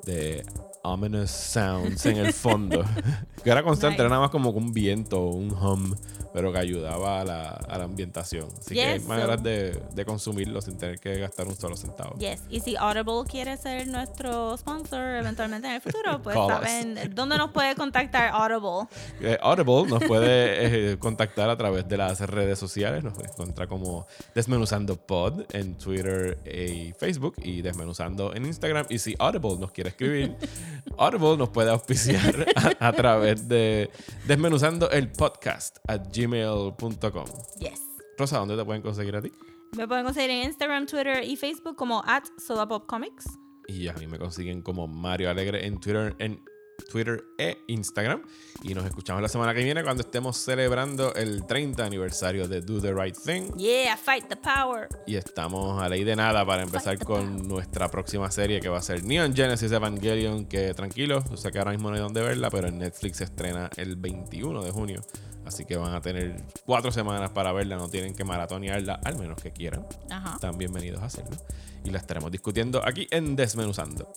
[0.07, 0.43] de
[0.85, 2.85] ominous sounds en el fondo.
[3.43, 4.03] que era constante, Nice.
[4.03, 5.95] era nada más como un viento, un hum,
[6.33, 8.49] pero que ayudaba a la, a la ambientación.
[8.59, 11.77] Así que hay Yes, maneras so- de, de consumirlo sin tener que gastar un solo
[11.77, 12.17] centavo.
[12.19, 16.53] Yes, y si Audible quiere ser nuestro sponsor eventualmente en el futuro, pues Call us.
[16.53, 18.89] saben dónde nos puede contactar Audible.
[19.21, 23.05] Eh, Audible nos puede eh, contactar a través de las redes sociales.
[23.05, 28.87] Nos encuentra como Desmenuzando Pod en Twitter y Facebook y Desmenuzando en Instagram.
[28.89, 30.35] Y si Audible nos quiere escribir,
[30.99, 32.47] Audible nos puede auspiciar
[32.81, 33.91] a, a través de
[34.27, 37.25] Desmenuzando el podcast at gmail.com.
[37.59, 37.81] Yes.
[38.19, 39.33] Rosa, ¿dónde te pueden conseguir a ti?
[39.77, 43.25] Me pueden conseguir en Instagram, Twitter y Facebook como at Sodapopcomics.
[43.67, 46.45] Y a mí me consiguen como Mario Alegre en Twitter, en
[46.91, 48.23] Twitter e Instagram.
[48.63, 52.81] Y nos escuchamos la semana que viene cuando estemos celebrando el 30 aniversario de Do
[52.81, 53.53] the Right Thing.
[53.57, 54.89] Yeah, fight the power.
[55.07, 58.83] Y estamos a ley de nada para empezar con nuestra próxima serie que va a
[58.83, 60.47] ser Neon Genesis Evangelion.
[60.47, 63.25] Que tranquilo, yo sé que ahora mismo no hay dónde verla, pero en Netflix se
[63.25, 65.03] estrena el 21 de junio.
[65.45, 69.41] Así que van a tener cuatro semanas para verla, no tienen que maratonearla, al menos
[69.43, 69.87] que quieran.
[70.11, 70.35] Ajá.
[70.35, 71.37] Están bienvenidos a hacerlo.
[71.85, 74.11] Y la estaremos discutiendo aquí en Desmenuzando.